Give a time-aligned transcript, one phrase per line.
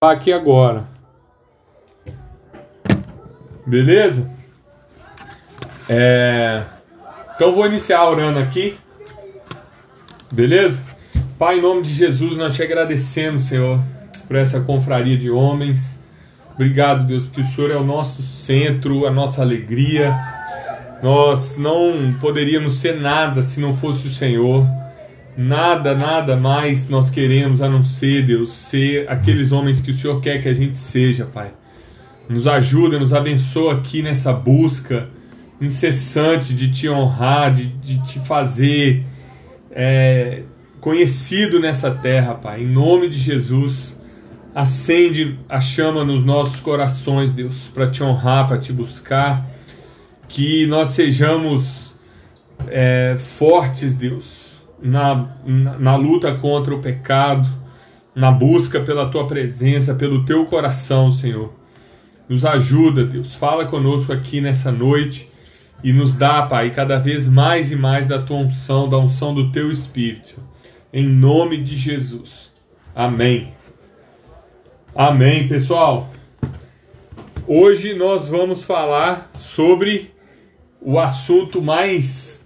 [0.00, 0.84] aqui agora.
[3.66, 4.30] Beleza?
[5.88, 6.62] É...
[7.34, 8.78] Então vou iniciar orando aqui.
[10.32, 10.80] Beleza?
[11.36, 13.80] Pai, em nome de Jesus, nós te agradecemos, Senhor,
[14.28, 15.98] por essa confraria de homens.
[16.54, 20.16] Obrigado, Deus, porque o Senhor é o nosso centro, a nossa alegria.
[21.02, 24.64] Nós não poderíamos ser nada se não fosse o Senhor.
[25.40, 30.20] Nada, nada mais nós queremos a não ser, Deus, ser aqueles homens que o Senhor
[30.20, 31.52] quer que a gente seja, Pai.
[32.28, 35.08] Nos ajuda, nos abençoa aqui nessa busca
[35.60, 39.04] incessante de te honrar, de, de te fazer
[39.70, 40.42] é,
[40.80, 42.64] conhecido nessa terra, Pai.
[42.64, 43.96] Em nome de Jesus,
[44.52, 49.48] acende a chama nos nossos corações, Deus, para te honrar, para te buscar.
[50.26, 51.94] Que nós sejamos
[52.66, 54.37] é, fortes, Deus
[54.80, 57.48] na, na, luta contra o pecado,
[58.14, 61.52] na busca pela tua presença, pelo teu coração, Senhor.
[62.28, 63.34] Nos ajuda, Deus.
[63.34, 65.28] Fala conosco aqui nessa noite
[65.82, 69.50] e nos dá, Pai, cada vez mais e mais da tua unção, da unção do
[69.50, 70.40] teu espírito.
[70.92, 72.52] Em nome de Jesus.
[72.94, 73.54] Amém.
[74.94, 76.10] Amém, pessoal.
[77.46, 80.12] Hoje nós vamos falar sobre
[80.80, 82.37] o assunto mais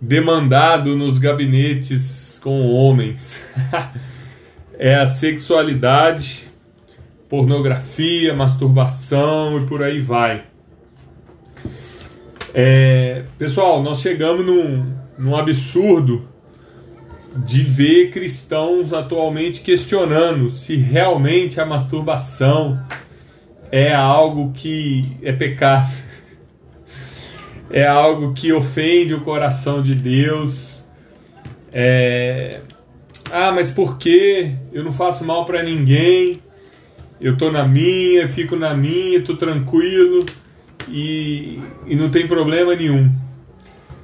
[0.00, 3.38] demandado nos gabinetes com homens.
[4.78, 6.48] é a sexualidade,
[7.28, 10.44] pornografia, masturbação e por aí vai.
[12.54, 16.28] É, pessoal, nós chegamos num, num absurdo
[17.36, 22.82] de ver cristãos atualmente questionando se realmente a masturbação
[23.70, 25.92] é algo que é pecado
[27.70, 30.82] é algo que ofende o coração de Deus.
[31.72, 32.60] É...
[33.30, 36.42] Ah, mas por que eu não faço mal para ninguém?
[37.20, 40.26] Eu tô na minha, fico na minha, tô tranquilo
[40.88, 43.12] e, e não tem problema nenhum.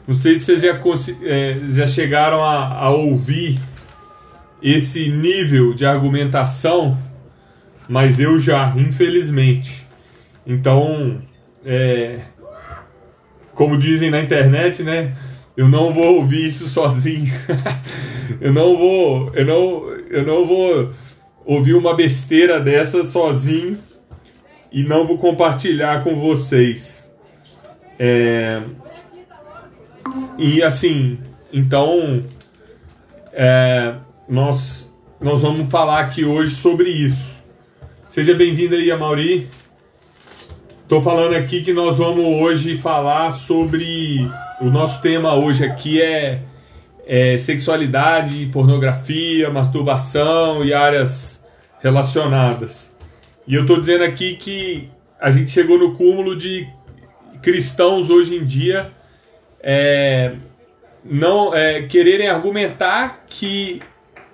[0.07, 0.81] Não sei se vocês já,
[1.25, 3.59] é, já chegaram a, a ouvir
[4.63, 6.97] esse nível de argumentação,
[7.89, 9.87] mas eu já, infelizmente.
[10.47, 11.21] Então,
[11.65, 12.21] é,
[13.57, 15.17] como dizem na internet, né?
[15.57, 17.33] Eu não vou ouvir isso sozinho.
[18.41, 20.93] eu não vou, eu não, eu não vou
[21.45, 23.79] ouvir uma besteira dessa sozinho
[24.71, 27.09] e não vou compartilhar com vocês.
[27.99, 28.63] É,
[30.37, 31.19] e assim,
[31.51, 32.21] então,
[33.33, 33.95] é,
[34.29, 37.43] nós, nós vamos falar aqui hoje sobre isso.
[38.11, 39.49] Seja bem-vindo aí, Mauri.
[40.87, 44.31] Estou falando aqui que nós vamos hoje falar sobre.
[44.61, 46.43] O nosso tema hoje aqui é,
[47.05, 51.45] é sexualidade, pornografia, masturbação e áreas
[51.81, 52.95] relacionadas.
[53.49, 54.89] E eu estou dizendo aqui que
[55.21, 56.69] a gente chegou no cúmulo de
[57.43, 58.93] cristãos hoje em dia
[59.61, 60.35] é,
[61.05, 63.83] não é, quererem argumentar que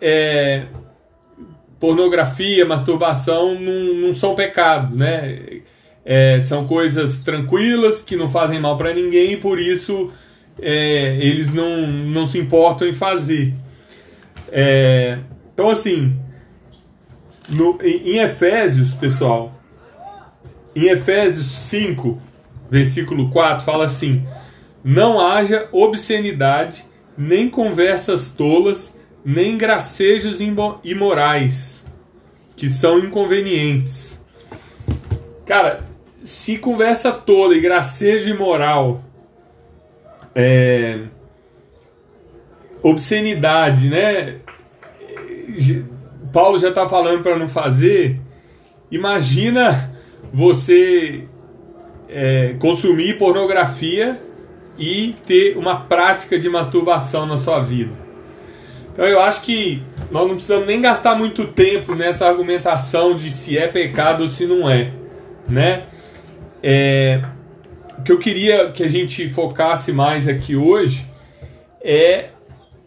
[0.03, 0.67] é,
[1.81, 5.62] pornografia, masturbação não, não são pecado, né?
[6.05, 10.11] É, são coisas tranquilas que não fazem mal para ninguém, por isso
[10.61, 13.55] é, eles não, não se importam em fazer.
[14.51, 15.19] É,
[15.55, 16.17] então, assim,
[17.49, 19.55] no, em, em Efésios, pessoal,
[20.75, 22.21] em Efésios 5,
[22.71, 24.27] versículo 4, fala assim:
[24.83, 26.85] Não haja obscenidade,
[27.17, 30.39] nem conversas tolas, nem gracejos
[30.83, 31.87] imorais,
[32.57, 34.21] que são inconvenientes.
[35.47, 35.92] Cara,
[36.25, 39.03] se conversa toda e gracejo imoral,
[40.34, 41.00] é,
[42.83, 44.37] obscenidade, né?
[46.32, 48.21] Paulo já está falando para não fazer.
[48.91, 49.93] Imagina
[50.32, 51.25] você
[52.09, 54.21] é, consumir pornografia
[54.78, 57.93] e ter uma prática de masturbação na sua vida.
[58.93, 63.56] Então eu acho que nós não precisamos nem gastar muito tempo nessa argumentação de se
[63.56, 64.93] é pecado ou se não é,
[65.49, 65.85] né?
[66.62, 67.20] É,
[67.99, 71.05] o que eu queria que a gente focasse mais aqui hoje
[71.81, 72.31] é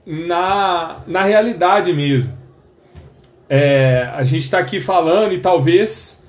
[0.06, 2.33] na, na realidade mesmo.
[3.50, 6.22] É, a gente está aqui falando e talvez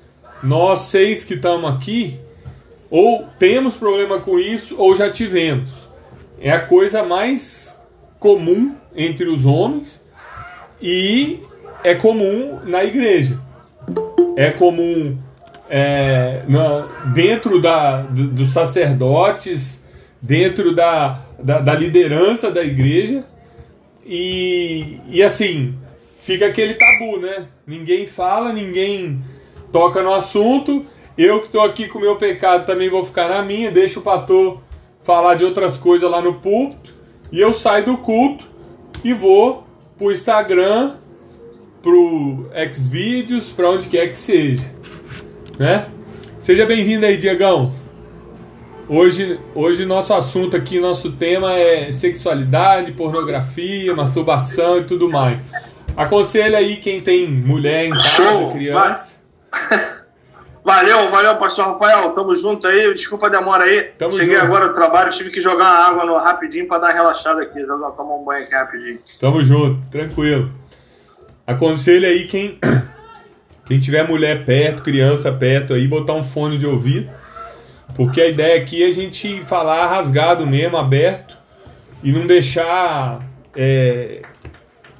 [0.43, 2.19] nós seis que estamos aqui
[2.89, 5.87] ou temos problema com isso ou já tivemos.
[6.39, 7.79] É a coisa mais
[8.19, 10.01] comum entre os homens
[10.81, 11.39] e
[11.83, 13.39] é comum na igreja.
[14.35, 15.17] É comum
[15.69, 19.83] é, na, dentro da, do, dos sacerdotes,
[20.21, 23.23] dentro da, da, da, liderança da igreja.
[24.05, 25.75] E, e assim,
[26.21, 27.47] fica aquele tabu, né?
[27.65, 29.21] Ninguém fala, ninguém
[29.71, 30.85] toca no assunto.
[31.17, 34.03] Eu que estou aqui com o meu pecado também vou ficar na minha, deixa o
[34.03, 34.61] pastor
[35.03, 36.93] falar de outras coisas lá no púlpito.
[37.31, 38.45] E eu saio do culto
[39.03, 39.65] e vou
[39.97, 40.95] pro Instagram,
[41.81, 44.63] pro Xvideos, para onde quer que seja.
[45.57, 45.87] Né?
[46.39, 47.73] Seja bem-vindo aí, Diegão.
[48.87, 55.41] Hoje, hoje nosso assunto aqui, nosso tema é sexualidade, pornografia, masturbação e tudo mais.
[55.95, 58.51] Aconselho aí quem tem mulher em casa, Show.
[58.51, 59.13] criança.
[60.63, 62.11] Valeu, valeu, pastor Rafael.
[62.11, 62.93] Tamo junto aí.
[62.93, 63.83] Desculpa a demora aí.
[63.97, 64.45] Tamo Cheguei junto.
[64.45, 67.63] agora do trabalho, tive que jogar uma água no, rapidinho para dar uma relaxada aqui.
[67.63, 68.99] Tomar um banho aqui rapidinho.
[69.19, 70.51] Tamo junto, tranquilo.
[71.47, 72.59] Aconselho aí quem,
[73.67, 77.09] quem tiver mulher perto, criança perto aí, botar um fone de ouvido.
[77.95, 81.37] Porque a ideia aqui é a gente falar rasgado mesmo, aberto,
[82.03, 83.27] e não deixar.
[83.55, 84.21] É,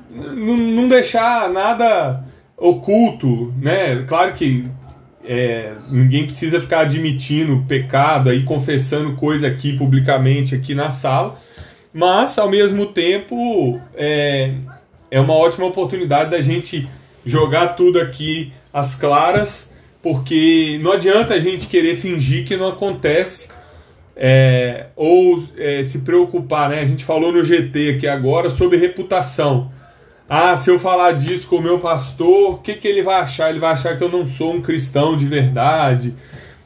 [0.10, 2.26] não, deixar nada
[2.58, 4.04] oculto, né?
[4.08, 4.66] Claro que
[5.24, 11.40] é, ninguém precisa ficar admitindo pecado aí, confessando coisa aqui publicamente aqui na sala,
[11.94, 14.54] mas ao mesmo tempo é,
[15.12, 16.90] é uma ótima oportunidade da gente
[17.28, 19.72] jogar tudo aqui às claras,
[20.02, 23.50] porque não adianta a gente querer fingir que não acontece
[24.16, 26.80] é, ou é, se preocupar, né?
[26.80, 29.72] A gente falou no GT aqui agora sobre reputação.
[30.30, 33.50] Ah, se eu falar disso com o meu pastor, o que, que ele vai achar?
[33.50, 36.16] Ele vai achar que eu não sou um cristão de verdade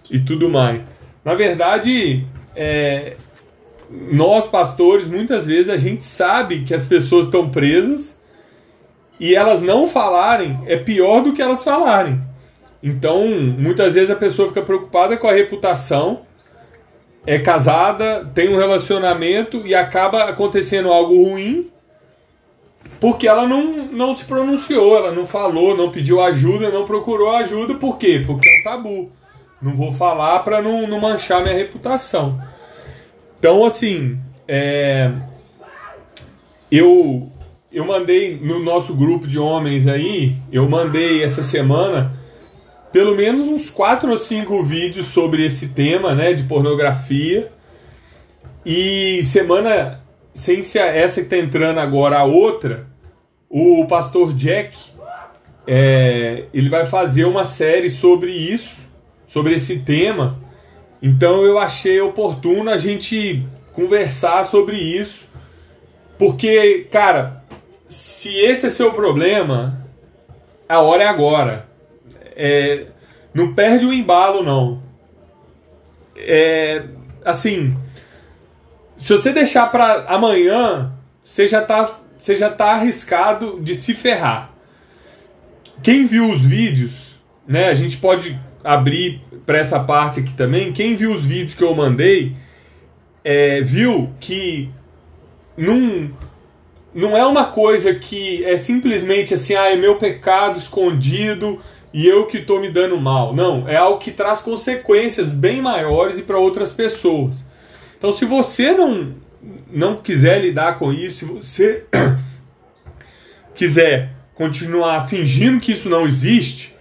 [0.09, 0.83] e tudo mais.
[1.23, 2.25] Na verdade,
[2.55, 3.17] é,
[4.11, 8.19] nós pastores, muitas vezes a gente sabe que as pessoas estão presas
[9.21, 12.19] e elas não falarem é pior do que elas falarem.
[12.81, 16.23] Então, muitas vezes a pessoa fica preocupada com a reputação,
[17.25, 21.71] é casada, tem um relacionamento e acaba acontecendo algo ruim
[22.99, 27.75] porque ela não, não se pronunciou, ela não falou, não pediu ajuda, não procurou ajuda.
[27.75, 28.23] Por quê?
[28.25, 29.11] Porque é um tabu.
[29.61, 32.39] Não vou falar para não, não manchar minha reputação.
[33.39, 35.11] Então, assim, é,
[36.71, 37.31] eu,
[37.71, 42.19] eu mandei no nosso grupo de homens aí, eu mandei essa semana
[42.91, 47.49] pelo menos uns quatro ou cinco vídeos sobre esse tema, né, de pornografia.
[48.65, 50.01] E semana
[50.33, 52.87] sem ser essa que está entrando agora, a outra,
[53.49, 54.77] o pastor Jack,
[55.65, 58.81] é, ele vai fazer uma série sobre isso,
[59.27, 60.37] sobre esse tema.
[61.01, 65.27] Então eu achei oportuno a gente conversar sobre isso,
[66.17, 67.40] porque, cara,
[67.91, 69.85] se esse é seu problema,
[70.67, 71.67] a hora é agora.
[72.37, 72.85] É,
[73.33, 74.81] não perde o embalo, não.
[76.15, 76.85] É,
[77.25, 77.77] assim,
[78.97, 84.53] se você deixar para amanhã, você já tá você já está arriscado de se ferrar.
[85.83, 87.65] Quem viu os vídeos, né?
[87.69, 90.71] A gente pode abrir para essa parte aqui também.
[90.71, 92.35] Quem viu os vídeos que eu mandei,
[93.23, 94.69] é, viu que
[95.57, 96.11] não,
[96.93, 101.61] não é uma coisa que é simplesmente assim, ah, é meu pecado escondido
[101.93, 103.33] e eu que estou me dando mal.
[103.33, 107.43] Não, é algo que traz consequências bem maiores e para outras pessoas.
[107.97, 109.15] Então, se você não
[109.71, 111.85] não quiser lidar com isso, se você
[113.55, 116.75] quiser continuar fingindo que isso não existe,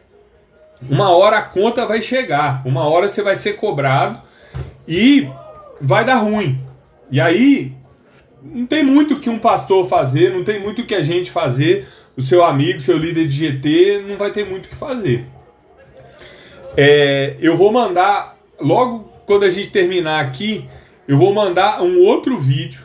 [0.88, 4.20] uma hora a conta vai chegar, uma hora você vai ser cobrado
[4.88, 5.28] e
[5.80, 6.60] vai dar ruim.
[7.10, 7.76] E aí
[8.42, 12.22] não tem muito que um pastor fazer, não tem muito que a gente fazer, o
[12.22, 15.26] seu amigo, seu líder de GT não vai ter muito o que fazer.
[16.76, 20.68] É, eu vou mandar logo quando a gente terminar aqui,
[21.06, 22.80] eu vou mandar um outro vídeo,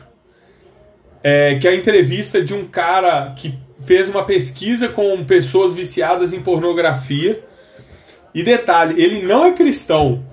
[1.22, 6.32] é, que é a entrevista de um cara que fez uma pesquisa com pessoas viciadas
[6.32, 7.42] em pornografia.
[8.34, 10.24] E detalhe, ele não é cristão.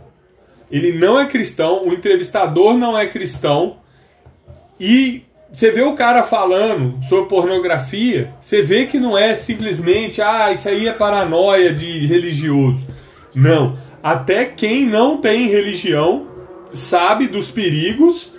[0.71, 3.77] Ele não é cristão, o entrevistador não é cristão.
[4.79, 10.51] E você vê o cara falando sobre pornografia, você vê que não é simplesmente, ah,
[10.51, 12.83] isso aí é paranoia de religioso.
[13.35, 13.77] Não.
[14.01, 16.27] Até quem não tem religião
[16.73, 18.33] sabe dos perigos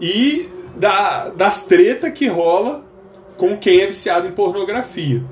[0.00, 2.84] e da, das tretas que rola
[3.36, 5.22] com quem é viciado em pornografia.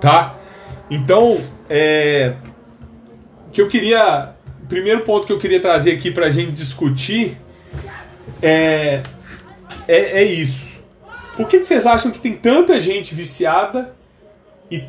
[0.00, 0.36] Tá?
[0.90, 2.34] Então, é,
[3.52, 4.34] que eu queria.
[4.62, 7.36] O primeiro ponto que eu queria trazer aqui pra gente discutir
[8.42, 9.00] é,
[9.88, 10.80] é, é isso.
[11.36, 13.94] Por que, que vocês acham que tem tanta gente viciada
[14.70, 14.82] e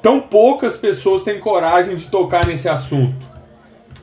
[0.00, 3.14] tão poucas pessoas têm coragem de tocar nesse assunto?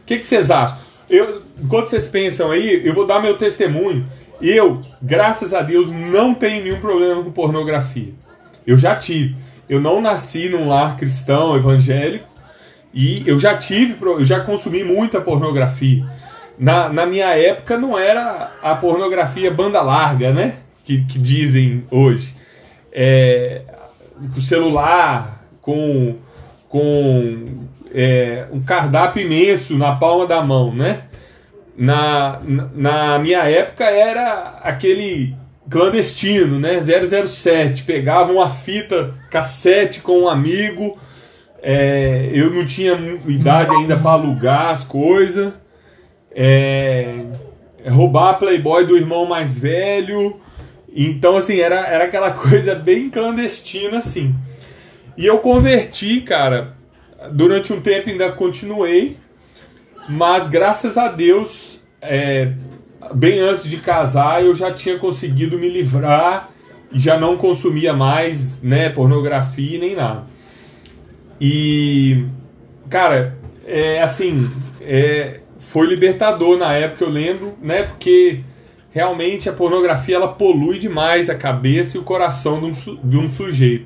[0.02, 0.78] O que, que vocês acham?
[1.10, 4.06] Eu, enquanto vocês pensam aí, eu vou dar meu testemunho.
[4.42, 8.14] Eu, graças a Deus, não tenho nenhum problema com pornografia.
[8.66, 9.36] Eu já tive.
[9.70, 12.28] Eu não nasci num lar cristão, evangélico,
[12.94, 16.06] E eu já tive, eu já consumi muita pornografia.
[16.62, 20.58] Na, na minha época não era a pornografia banda larga, né?
[20.86, 22.36] Que, que dizem hoje.
[22.94, 23.64] É,
[24.32, 26.18] com celular, com,
[26.70, 31.02] com é, um cardápio imenso na palma da mão, né?
[31.76, 32.40] Na,
[32.76, 35.36] na minha época era aquele
[35.68, 36.80] clandestino, né?
[36.80, 37.82] 007.
[37.86, 40.96] Pegava uma fita cassete com um amigo.
[41.64, 42.94] É, eu não tinha
[43.28, 45.54] idade ainda para alugar as coisas.
[46.34, 47.26] É,
[47.90, 50.40] roubar a Playboy do irmão mais velho.
[50.94, 54.36] Então, assim, era, era aquela coisa bem clandestina, assim.
[55.18, 56.76] E eu converti, cara.
[57.32, 59.18] Durante um tempo ainda continuei.
[60.10, 62.52] Mas graças a Deus, é,
[63.14, 66.50] bem antes de casar, eu já tinha conseguido me livrar
[66.92, 70.24] e já não consumia mais né, pornografia nem nada.
[71.40, 72.26] E,
[72.90, 74.50] cara, é assim,
[74.82, 77.84] é, foi libertador na época, eu lembro, né?
[77.84, 78.42] Porque
[78.92, 83.30] realmente a pornografia ela polui demais a cabeça e o coração de um, de um
[83.30, 83.86] sujeito.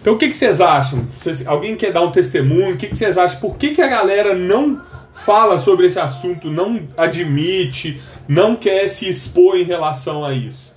[0.00, 1.08] Então o que, que vocês acham?
[1.16, 2.74] Vocês, alguém quer dar um testemunho?
[2.74, 3.40] O que, que vocês acham?
[3.40, 4.80] Por que, que a galera não
[5.12, 10.72] fala sobre esse assunto, não admite, não quer se expor em relação a isso?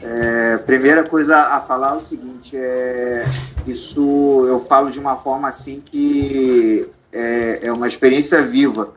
[0.00, 3.24] É, primeira coisa a falar é o seguinte, é,
[3.66, 8.94] isso eu falo de uma forma assim que é, é uma experiência viva.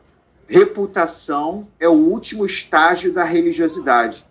[0.48, 4.24] Reputação é o último estágio da religiosidade.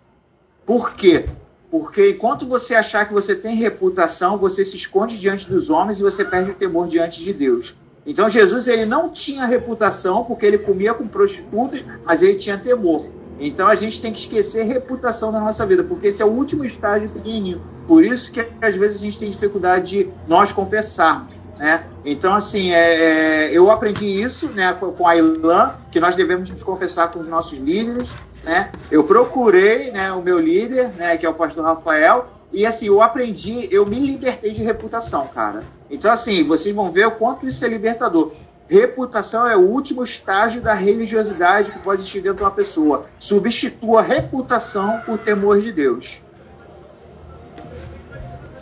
[0.64, 1.26] Por quê?
[1.70, 6.02] Porque enquanto você achar que você tem reputação, você se esconde diante dos homens e
[6.02, 7.76] você perde o temor diante de Deus.
[8.06, 13.06] Então Jesus ele não tinha reputação porque ele comia com prostitutas, mas ele tinha temor.
[13.38, 16.64] Então a gente tem que esquecer reputação na nossa vida, porque esse é o último
[16.64, 17.60] estágio pequenininho.
[17.86, 21.36] Por isso que às vezes a gente tem dificuldade de nós confessarmos.
[21.58, 21.84] Né?
[22.04, 26.62] Então, assim, é, é, eu aprendi isso né, com a Ilan, que nós devemos nos
[26.62, 28.10] confessar com os nossos líderes.
[28.44, 28.70] Né?
[28.90, 33.02] Eu procurei né, o meu líder, né, que é o pastor Rafael, e assim, eu
[33.02, 35.64] aprendi, eu me libertei de reputação, cara.
[35.90, 38.32] Então, assim, vocês vão ver o quanto isso é libertador.
[38.68, 43.06] Reputação é o último estágio da religiosidade que pode existir dentro de uma pessoa.
[43.18, 46.20] Substitua reputação por temor de Deus.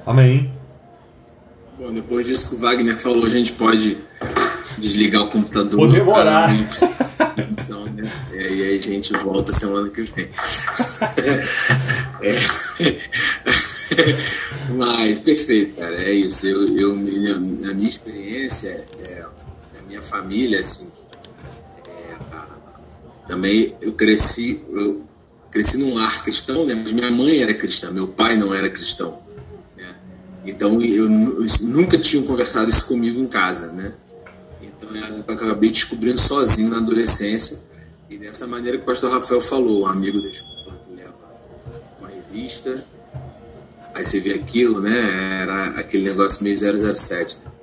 [0.06, 0.52] Amém.
[1.78, 3.96] Bom, depois disso que o Wagner falou, a gente pode
[4.78, 5.80] desligar o computador.
[5.80, 6.50] Vou demorar.
[7.36, 8.10] Então, né?
[8.32, 10.28] e aí a gente volta semana que vem.
[12.22, 12.34] é.
[14.76, 15.96] Mas, perfeito, cara.
[15.96, 16.46] É isso.
[16.46, 19.24] Eu, eu, na minha experiência, é,
[19.94, 20.88] minha família, assim,
[21.88, 25.04] é, também eu cresci, eu
[25.50, 26.74] cresci num lar cristão, né?
[26.74, 29.22] Mas minha mãe era cristã, meu pai não era cristão.
[29.76, 29.94] Né?
[30.44, 31.08] Então eu, eu,
[31.60, 33.92] nunca tinham conversado isso comigo em casa, né?
[34.60, 37.60] Então eu acabei descobrindo sozinho na adolescência
[38.10, 41.14] e dessa maneira que o pastor Rafael falou, um amigo da escola que leva
[42.00, 42.84] uma revista,
[43.94, 45.42] aí você vê aquilo, né?
[45.42, 47.38] Era aquele negócio meio 007.
[47.44, 47.53] Né?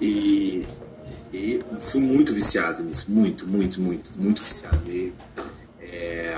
[0.00, 0.66] E,
[1.32, 4.80] e fui muito viciado nisso, muito, muito, muito, muito viciado.
[4.88, 5.12] E,
[5.80, 6.36] é,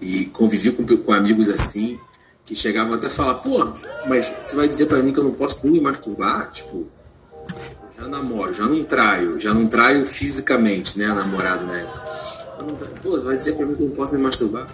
[0.00, 1.98] e convivi com, com amigos assim,
[2.44, 3.72] que chegavam até a falar, pô,
[4.06, 6.50] mas você vai dizer para mim que eu não posso nem me masturbar?
[6.52, 6.88] Tipo,
[7.98, 12.04] já namoro, já não traio, já não traio fisicamente, né, namorado na época.
[13.02, 14.66] Pô, vai dizer pra mim que eu não posso nem masturbar?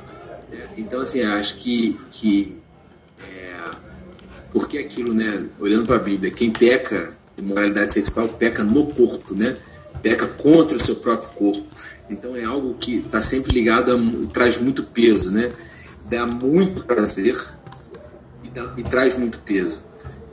[0.53, 2.57] É, então, assim, acho que, que
[3.29, 3.61] é,
[4.53, 9.57] porque aquilo, né, olhando para a Bíblia, quem peca imoralidade sexual peca no corpo, né?
[10.03, 11.67] Peca contra o seu próprio corpo.
[12.09, 15.53] Então é algo que está sempre ligado a, traz muito peso, né?
[16.09, 17.37] Dá muito prazer
[18.45, 19.81] e, dá, e traz muito peso.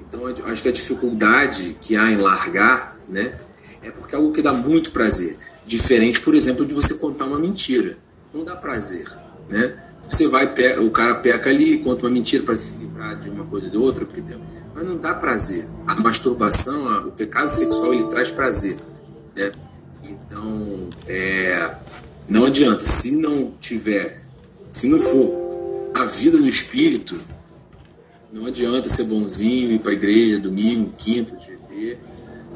[0.01, 3.33] Então acho que a dificuldade que há em largar, né?
[3.81, 5.37] É porque é algo que dá muito prazer.
[5.65, 7.97] Diferente, por exemplo, de você contar uma mentira.
[8.33, 9.07] Não dá prazer,
[9.49, 9.77] né?
[10.09, 10.45] Você vai,
[10.79, 13.77] o cara peca ali, conta uma mentira para se livrar de uma coisa ou de
[13.77, 14.37] outra, porque tem
[14.73, 15.67] mas não dá prazer.
[15.85, 18.77] A masturbação, o pecado sexual, ele traz prazer.
[19.35, 19.51] Né?
[20.03, 21.75] Então, é,
[22.27, 22.85] não adianta.
[22.85, 24.23] Se não tiver,
[24.71, 27.19] se não for a vida no espírito,
[28.31, 31.97] não adianta ser bonzinho, ir para a igreja domingo, quinta, GT.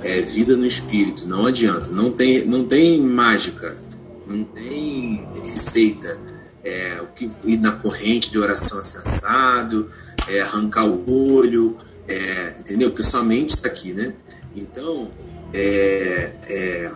[0.02, 1.88] É vida no espírito, não adianta.
[1.88, 3.78] Não tem, não tem mágica,
[4.26, 6.20] não tem receita.
[6.64, 9.90] É, o que ir na corrente de oração sensado,
[10.28, 12.90] é, arrancar o olho, é, entendeu?
[12.90, 14.14] Porque sua mente está aqui, né?
[14.56, 15.10] Então,
[15.54, 16.92] é, é,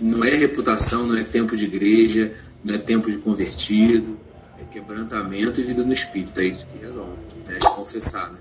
[0.00, 4.18] não é reputação, não é tempo de igreja, não é tempo de convertido,
[4.60, 6.40] é quebrantamento e vida no espírito.
[6.40, 7.16] É isso que resolve.
[7.46, 7.56] Né?
[7.56, 8.38] É confessar, né?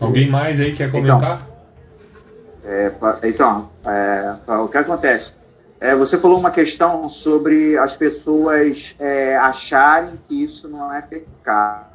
[0.00, 1.48] Alguém mais aí quer comentar?
[3.22, 5.34] Então, é, então é, o que acontece?
[5.84, 11.92] É, você falou uma questão sobre as pessoas é, acharem que isso não é pecado.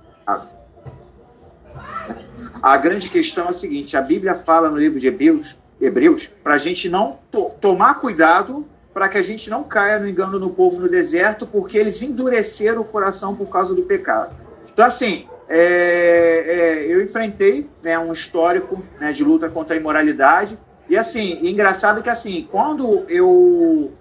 [2.62, 6.54] A grande questão é a seguinte: a Bíblia fala no livro de Hebreus, Hebreus para
[6.54, 10.52] a gente não to tomar cuidado para que a gente não caia no engano no
[10.52, 14.36] povo no deserto, porque eles endureceram o coração por causa do pecado.
[14.72, 20.60] Então, assim, é, é, eu enfrentei né, um histórico né, de luta contra a imoralidade.
[20.90, 23.94] E assim, engraçado que assim, quando eu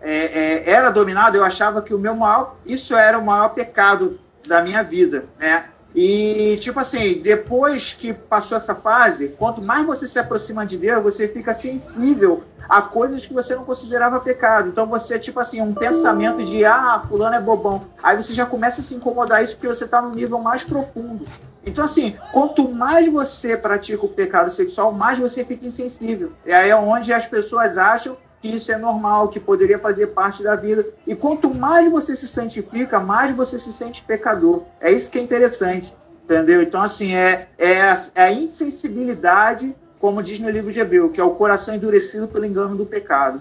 [0.00, 4.18] é, é, era dominado, eu achava que o meu maior, isso era o maior pecado
[4.46, 5.66] da minha vida, né?
[5.94, 11.02] E, tipo assim, depois que passou essa fase, quanto mais você se aproxima de Deus,
[11.02, 14.68] você fica sensível a coisas que você não considerava pecado.
[14.68, 17.82] Então você, tipo assim, um pensamento de, ah, fulano é bobão.
[18.02, 21.26] Aí você já começa a se incomodar isso porque você está no nível mais profundo.
[21.64, 26.32] Então, assim, quanto mais você pratica o pecado sexual, mais você fica insensível.
[26.44, 30.42] E aí é onde as pessoas acham que isso é normal, que poderia fazer parte
[30.42, 30.84] da vida.
[31.06, 34.64] E quanto mais você se santifica, mais você se sente pecador.
[34.80, 35.94] É isso que é interessante,
[36.24, 36.60] entendeu?
[36.60, 41.20] Então, assim, é, é, a, é a insensibilidade, como diz no livro de Hebreu, que
[41.20, 43.40] é o coração endurecido pelo engano do pecado.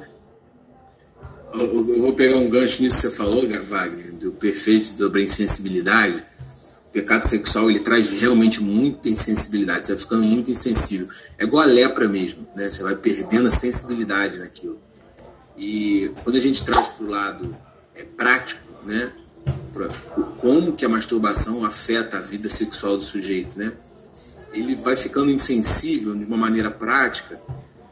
[1.51, 6.24] Eu, vou pegar um gancho nisso que você falou, Wagner, do perfeito sobre a insensibilidade.
[6.89, 11.08] O pecado sexual ele traz realmente muita insensibilidade, você vai ficando muito insensível.
[11.39, 12.70] É igual a lepra mesmo, né?
[12.70, 14.79] Você vai perdendo a sensibilidade naquilo.
[15.62, 17.56] E quando a gente traz para o lado
[17.94, 19.13] é, prático, né,
[19.72, 19.89] pra,
[20.39, 23.72] como que a masturbação afeta a vida sexual do sujeito, né,
[24.51, 27.39] ele vai ficando insensível de uma maneira prática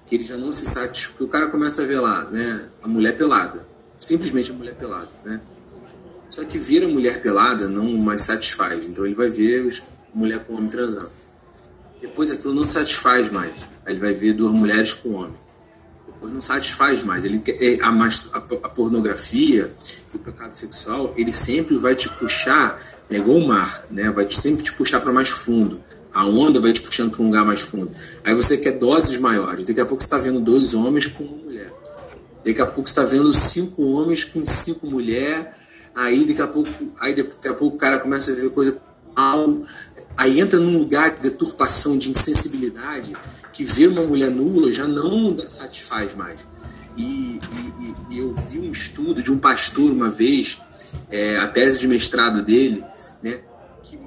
[0.07, 1.11] que ele já não se satisfaz.
[1.11, 3.63] Porque o cara começa a ver lá, né, a mulher pelada,
[3.99, 5.39] simplesmente a mulher pelada, né.
[6.31, 9.71] Só que ver a mulher pelada não mais satisfaz, então ele vai ver
[10.11, 11.11] mulher com homem transando.
[12.01, 13.53] Depois aquilo não satisfaz mais,
[13.85, 15.48] aí ele vai ver duas mulheres com homem
[16.19, 17.23] depois não satisfaz mais.
[17.23, 19.71] Ele é, a, a, a pornografia,
[20.13, 22.77] o pecado sexual, ele sempre vai te puxar,
[23.09, 24.11] é igual o mar, né?
[24.11, 25.81] Vai te, sempre te puxar para mais fundo.
[26.13, 27.91] A onda vai te puxando para um lugar mais fundo.
[28.23, 29.63] Aí você quer doses maiores.
[29.63, 31.71] Daqui a pouco você está vendo dois homens com uma mulher.
[32.43, 35.47] Daqui a pouco você está vendo cinco homens com cinco mulheres.
[35.95, 38.77] Aí daqui a pouco, aí daqui a pouco o cara começa a ver coisa
[39.15, 39.61] mal.
[40.17, 43.15] Aí entra num lugar de deturpação, de insensibilidade
[43.53, 46.39] que ver uma mulher nua já não satisfaz mais.
[46.97, 47.39] E,
[47.79, 50.59] e, e eu vi um estudo de um pastor uma vez,
[51.09, 52.83] é, a tese de mestrado dele,
[53.23, 53.39] né,
[53.83, 53.97] que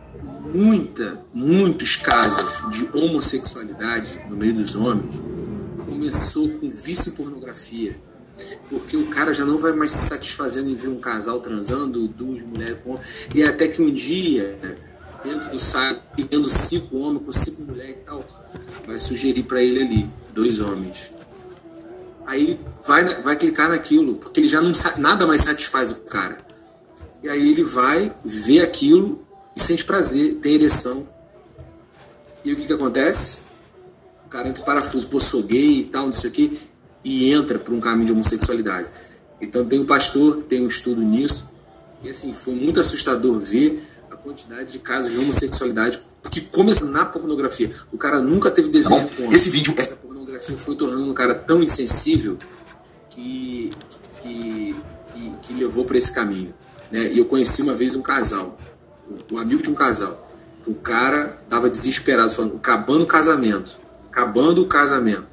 [0.53, 5.15] muita, muitos casos de homossexualidade no meio dos homens
[5.87, 7.97] começou com vício pornografia.
[8.69, 12.43] Porque o cara já não vai mais se satisfazendo em ver um casal transando, duas
[12.43, 12.99] mulheres com.
[13.35, 14.59] E até que um dia
[15.22, 18.24] dentro do saco, vendo cinco homens com cinco mulheres e tal,
[18.87, 21.12] vai sugerir para ele ali, dois homens.
[22.26, 26.37] Aí ele vai, vai clicar naquilo, porque ele já não nada mais satisfaz o cara.
[27.22, 29.24] E aí ele vai ver aquilo
[29.56, 31.06] e sente prazer, tem ereção.
[32.44, 33.42] E o que que acontece?
[34.26, 36.61] O cara entra em parafuso, pô, sou gay e tal, não sei o que,
[37.04, 38.88] e entra para um caminho de homossexualidade.
[39.40, 41.48] Então tem um pastor, tem um estudo nisso,
[42.02, 43.91] e assim, foi muito assustador ver
[44.22, 47.72] quantidade de casos de homossexualidade que começa na pornografia.
[47.92, 49.82] O cara nunca teve desejo com Esse vídeo é...
[49.82, 52.38] A pornografia foi tornando um cara tão insensível
[53.11, 53.70] que,
[54.22, 54.76] que,
[55.12, 56.54] que, que levou para esse caminho.
[56.90, 57.12] Né?
[57.12, 58.58] E eu conheci uma vez um casal,
[59.30, 60.30] um amigo de um casal.
[60.66, 63.76] O cara tava desesperado, falando, acabando o casamento.
[64.08, 65.26] Acabando o casamento.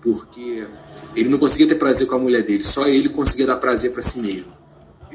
[0.00, 0.66] Porque
[1.14, 4.00] ele não conseguia ter prazer com a mulher dele, só ele conseguia dar prazer para
[4.00, 4.59] si mesmo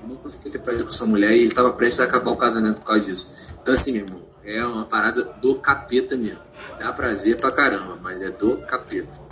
[0.08, 2.80] não conseguia ter prazer com sua mulher e ele estava prestes a acabar o casamento
[2.80, 3.32] por causa disso.
[3.62, 6.40] Então, assim, meu irmão, é uma parada do capeta mesmo.
[6.80, 9.26] Dá prazer pra caramba, mas é do capeta.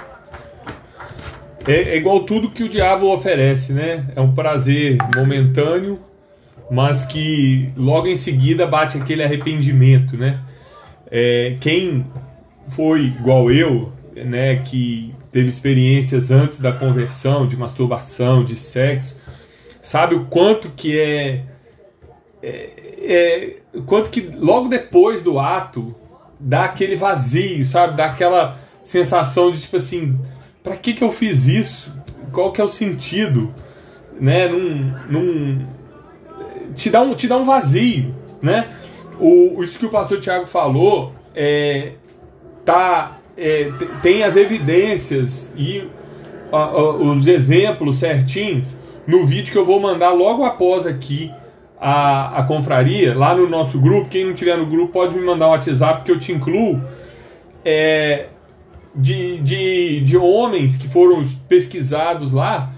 [1.67, 4.05] É, é igual tudo que o diabo oferece, né?
[4.15, 5.99] É um prazer momentâneo,
[6.69, 10.41] mas que logo em seguida bate aquele arrependimento, né?
[11.09, 12.05] É, quem
[12.69, 19.17] foi igual eu, né, que teve experiências antes da conversão, de masturbação, de sexo,
[19.83, 21.43] sabe o quanto que é,
[22.41, 25.93] é, é quanto que logo depois do ato
[26.39, 30.17] dá aquele vazio, sabe, dá aquela sensação de tipo assim,
[30.63, 31.93] para que que eu fiz isso?
[32.31, 33.53] Qual que é o sentido,
[34.19, 34.47] né?
[34.47, 35.67] Num, num
[36.73, 38.67] te dá um te dá um vazio, né?
[39.19, 41.93] O, isso que o pastor Tiago falou é,
[42.65, 43.69] tá é,
[44.01, 45.87] tem as evidências e
[46.51, 48.67] a, a, os exemplos certinhos
[49.05, 51.31] no vídeo que eu vou mandar logo após aqui
[51.79, 54.09] a, a confraria, lá no nosso grupo.
[54.09, 56.81] Quem não tiver no grupo pode me mandar um WhatsApp que eu te incluo.
[57.65, 58.27] É,
[58.95, 62.71] de, de, de homens que foram pesquisados lá,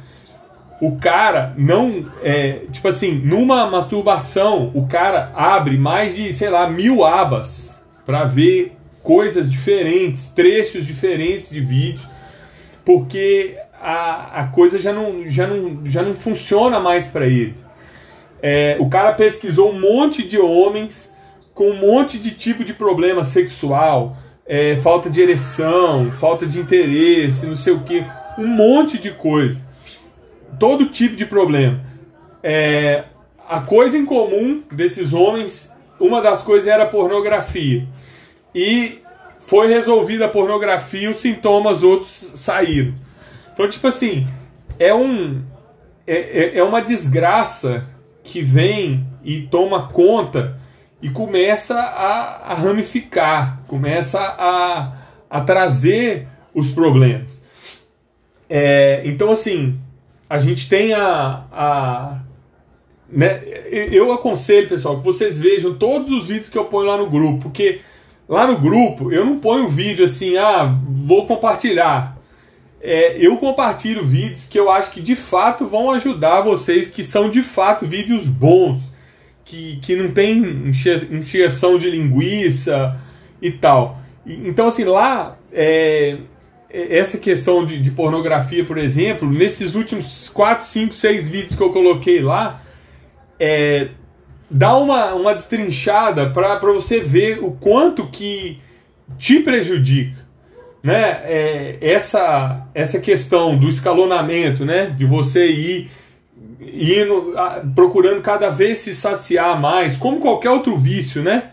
[0.82, 2.06] o cara não.
[2.24, 8.24] É, tipo assim, numa masturbação, o cara abre mais de, sei lá, mil abas para
[8.24, 12.08] ver coisas diferentes, trechos diferentes de vídeo,
[12.84, 17.54] porque a, a coisa já não, já, não, já não funciona mais para ele.
[18.42, 21.14] É, o cara pesquisou um monte de homens
[21.54, 27.46] com um monte de tipo de problema sexual, é, falta de ereção, falta de interesse,
[27.46, 28.04] não sei o que,
[28.40, 29.62] um monte de coisa.
[30.60, 31.80] Todo tipo de problema.
[32.42, 33.04] É,
[33.48, 37.88] a coisa em comum desses homens, uma das coisas era pornografia.
[38.54, 39.00] E
[39.40, 43.05] foi resolvida a pornografia, os sintomas outros saíram.
[43.56, 44.28] Então, tipo assim,
[44.78, 45.42] é um
[46.06, 47.88] é, é, é uma desgraça
[48.22, 50.60] que vem e toma conta
[51.02, 54.94] e começa a, a ramificar, começa a,
[55.30, 57.42] a trazer os problemas.
[58.50, 59.80] É, então, assim,
[60.30, 61.46] a gente tem a.
[61.52, 62.20] a
[63.10, 63.42] né,
[63.72, 67.44] eu aconselho, pessoal, que vocês vejam todos os vídeos que eu ponho lá no grupo,
[67.44, 67.82] porque
[68.28, 72.15] lá no grupo eu não ponho vídeo assim, ah, vou compartilhar.
[72.88, 77.32] É, eu compartilho vídeos que eu acho que de fato vão ajudar vocês, que são
[77.32, 78.80] de fato vídeos bons,
[79.44, 80.38] que, que não tem
[81.12, 82.96] injeção de linguiça
[83.42, 84.00] e tal.
[84.24, 86.18] Então, assim, lá, é,
[86.70, 91.64] é, essa questão de, de, pornografia, por exemplo, nesses últimos 4, 5, 6 vídeos que
[91.64, 92.62] eu coloquei lá,
[93.40, 93.90] é,
[94.48, 98.62] dá uma, uma destrinchada para você ver o quanto que
[99.18, 100.25] te prejudica
[100.86, 105.90] né, é, essa, essa questão do escalonamento, né, de você ir
[106.62, 107.34] indo,
[107.74, 111.50] procurando cada vez se saciar mais, como qualquer outro vício, né?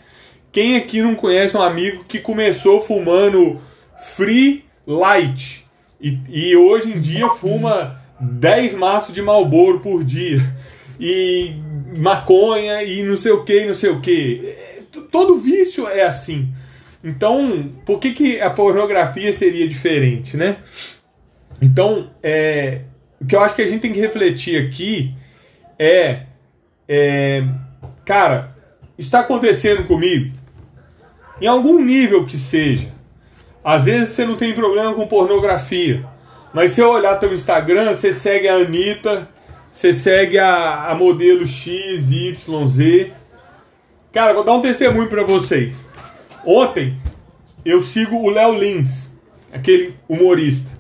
[0.53, 3.59] Quem aqui não conhece um amigo que começou fumando
[4.17, 5.65] free light
[5.99, 10.43] e, e hoje em dia fuma 10 maços de Malboro por dia
[11.01, 11.55] e
[11.97, 14.45] maconha e não sei o que, não sei o que.
[14.47, 16.53] É, todo vício é assim.
[17.05, 20.57] Então, por que, que a pornografia seria diferente, né?
[21.61, 22.83] Então, é,
[23.21, 25.15] o que eu acho que a gente tem que refletir aqui
[25.79, 26.23] é,
[26.89, 27.45] é
[28.05, 28.57] cara,
[28.97, 30.33] está acontecendo comigo?
[31.41, 32.89] Em algum nível que seja.
[33.65, 36.05] Às vezes você não tem problema com pornografia,
[36.53, 39.29] mas se eu olhar teu Instagram, você segue a Anitta,
[39.73, 43.13] você segue a, a modelo X, Y, Z.
[44.13, 45.85] Cara, vou dar um testemunho para vocês.
[46.45, 46.97] Ontem
[47.65, 49.13] eu sigo o Léo Lins,
[49.53, 50.71] aquele humorista.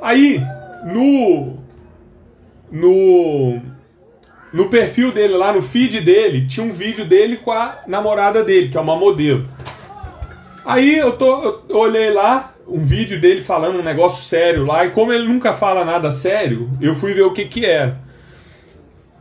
[0.00, 0.40] Aí,
[0.84, 1.58] no
[2.70, 3.60] no
[4.52, 8.68] no perfil dele lá no feed dele, tinha um vídeo dele com a namorada dele,
[8.68, 9.48] que é uma modelo.
[10.64, 14.90] Aí eu tô eu olhei lá um vídeo dele falando um negócio sério lá, e
[14.90, 17.98] como ele nunca fala nada sério, eu fui ver o que que era.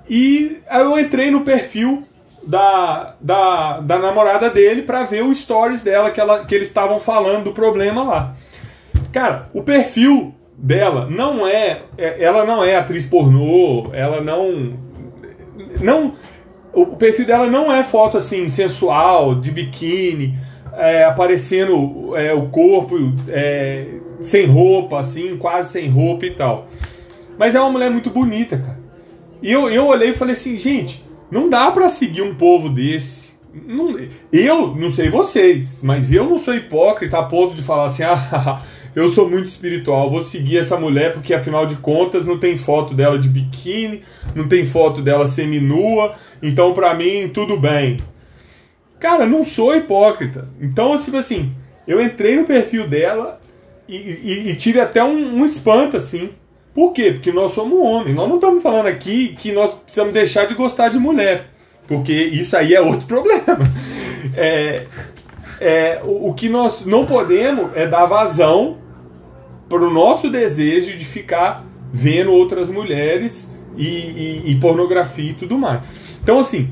[0.09, 2.05] E aí eu entrei no perfil
[2.47, 6.97] da, da, da namorada dele para ver os stories dela que, ela, que eles estavam
[6.97, 8.35] falando do problema lá.
[9.11, 14.79] Cara, o perfil dela não é, é, ela não é atriz pornô, ela não
[15.81, 16.13] não
[16.73, 20.35] o perfil dela não é foto assim sensual de biquíni
[20.73, 22.95] é, aparecendo é, o corpo
[23.27, 23.87] é,
[24.21, 26.67] sem roupa assim quase sem roupa e tal
[27.37, 28.79] mas é uma mulher muito bonita cara
[29.41, 33.27] e eu, eu olhei e falei assim gente não dá para seguir um povo desse.
[33.53, 33.93] Não,
[34.31, 38.61] eu não sei vocês, mas eu não sou hipócrita a ponto de falar assim: ah,
[38.95, 42.93] eu sou muito espiritual, vou seguir essa mulher porque afinal de contas não tem foto
[42.93, 44.01] dela de biquíni,
[44.35, 47.97] não tem foto dela seminua, então para mim tudo bem.
[48.99, 50.49] Cara, não sou hipócrita.
[50.59, 51.53] Então, tipo assim,
[51.87, 53.39] eu entrei no perfil dela
[53.87, 56.31] e, e, e tive até um, um espanto assim.
[56.77, 57.11] Por quê?
[57.11, 58.15] Porque nós somos homens.
[58.15, 61.47] Nós não estamos falando aqui que nós precisamos deixar de gostar de mulher.
[61.87, 63.57] Porque isso aí é outro problema.
[64.35, 64.85] É,
[65.59, 68.77] é, o, o que nós não podemos é dar vazão
[69.67, 75.57] para o nosso desejo de ficar vendo outras mulheres e, e, e pornografia e tudo
[75.57, 75.81] mais.
[76.21, 76.69] Então, assim,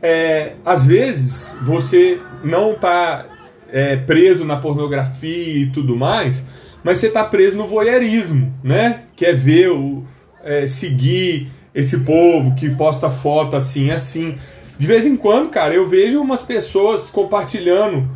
[0.00, 3.26] é, às vezes você não está
[3.72, 6.44] é, preso na pornografia e tudo mais,
[6.82, 9.04] mas você está preso no voyeurismo, né?
[9.16, 10.04] Que é ver, o,
[10.42, 14.38] é, seguir esse povo que posta foto assim, assim.
[14.78, 18.08] De vez em quando, cara, eu vejo umas pessoas compartilhando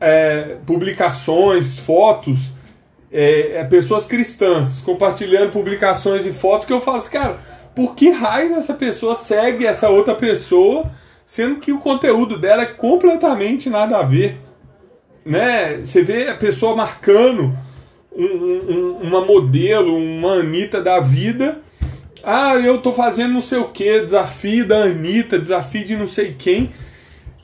[0.00, 2.52] é, publicações, fotos
[3.10, 7.38] é, é, pessoas cristãs compartilhando publicações e fotos que eu falo assim, cara,
[7.74, 10.90] por que raio essa pessoa segue essa outra pessoa,
[11.24, 14.40] sendo que o conteúdo dela é completamente nada a ver?
[15.24, 15.78] Né?
[15.78, 17.56] Você vê a pessoa marcando
[18.16, 21.58] um, um, uma modelo, uma Anitta da vida.
[22.22, 26.34] Ah, eu tô fazendo não sei o que, desafio da Anitta, desafio de não sei
[26.38, 26.72] quem.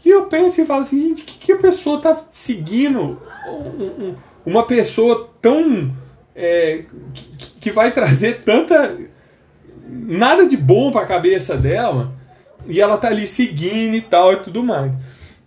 [0.04, 3.20] E eu penso e falo assim, gente, que, que a pessoa tá seguindo?
[4.44, 5.94] Uma pessoa tão.
[6.34, 8.96] É, que, que vai trazer tanta.
[9.86, 12.12] nada de bom pra cabeça dela.
[12.66, 14.92] E ela tá ali seguindo e tal e tudo mais.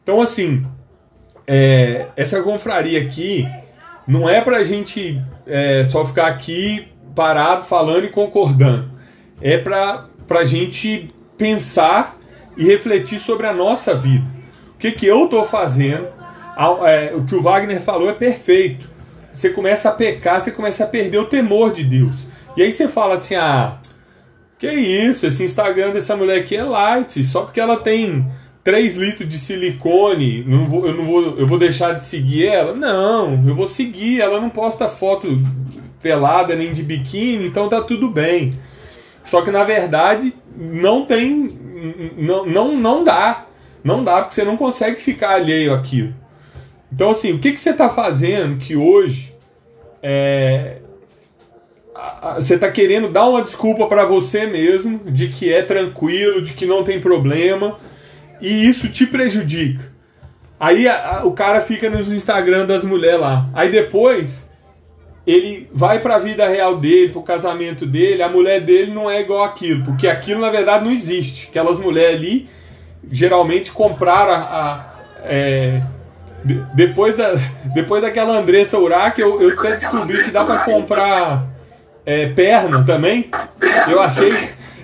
[0.04, 0.64] Então, assim,
[1.48, 3.48] é, essa confraria aqui
[4.08, 8.92] não é pra gente é, só ficar aqui parado falando e concordando.
[9.42, 12.18] É pra, pra gente pensar
[12.58, 14.26] e refletir sobre a nossa vida.
[14.76, 16.08] O que, que eu estou fazendo?
[16.86, 18.90] É, o que o Wagner falou é perfeito.
[19.34, 22.28] Você começa a pecar, você começa a perder o temor de Deus.
[22.56, 23.78] E aí você fala assim: ah,
[24.60, 28.26] que isso, esse Instagram dessa mulher aqui é light, só porque ela tem
[28.64, 32.74] 3 litros de silicone, não vou, eu não vou, eu vou deixar de seguir ela?
[32.74, 35.28] Não, eu vou seguir, ela não posta foto
[36.02, 38.54] pelada nem de biquíni, então tá tudo bem.
[39.24, 41.50] Só que na verdade não tem,
[42.18, 43.48] não, não, não dá,
[43.84, 46.14] não dá porque você não consegue ficar alheio àquilo.
[46.92, 49.36] Então assim, o que, que você está fazendo que hoje
[50.02, 50.78] é,
[52.36, 56.66] você está querendo dar uma desculpa para você mesmo de que é tranquilo, de que
[56.66, 57.78] não tem problema
[58.44, 59.94] e isso te prejudica.
[60.60, 63.50] Aí a, a, o cara fica nos Instagram das mulheres lá.
[63.54, 64.50] Aí depois
[65.26, 69.10] ele vai para a vida real dele, para o casamento dele, a mulher dele não
[69.10, 71.48] é igual aquilo, porque aquilo na verdade não existe.
[71.50, 72.50] Aquelas mulheres ali
[73.10, 75.82] geralmente compraram a, a é,
[76.74, 77.36] depois, da,
[77.74, 81.48] depois daquela Andressa Urach, eu, eu até descobri que dá para comprar
[82.06, 83.32] é, perna também.
[83.90, 84.34] Eu achei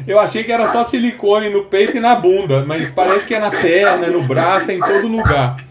[0.08, 3.40] eu achei que era só silicone no peito e na bunda, mas parece que é
[3.40, 5.64] na perna, no braço, é em todo lugar.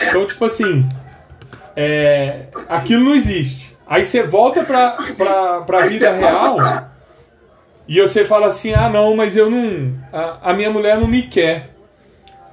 [0.00, 0.88] Então, tipo assim,
[1.76, 3.76] é, aquilo não existe.
[3.86, 6.58] Aí você volta pra, pra, pra vida real
[7.88, 9.94] e você fala assim: ah, não, mas eu não.
[10.12, 11.70] A, a minha mulher não me quer.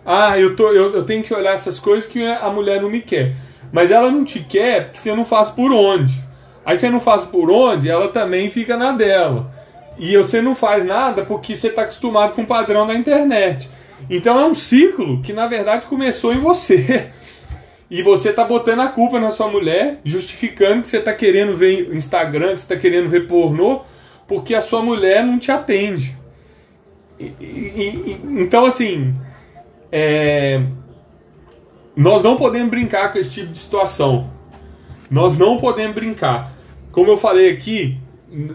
[0.06, 3.02] Ah, eu, tô, eu, eu tenho que olhar essas coisas que a mulher não me
[3.02, 3.36] quer.
[3.72, 6.14] Mas ela não te quer porque você não faz por onde.
[6.66, 9.52] Aí você não faz por onde, ela também fica na dela.
[9.98, 13.70] E você não faz nada porque você está acostumado com o padrão da internet.
[14.10, 17.10] Então é um ciclo que na verdade começou em você.
[17.90, 21.96] E você está botando a culpa na sua mulher, justificando que você está querendo ver
[21.96, 23.80] Instagram, que você está querendo ver pornô,
[24.28, 26.14] porque a sua mulher não te atende.
[27.18, 29.16] E, e, e, então, assim,
[29.90, 30.62] é...
[31.96, 34.30] nós não podemos brincar com esse tipo de situação.
[35.10, 36.52] Nós não podemos brincar.
[36.92, 37.98] Como eu falei aqui,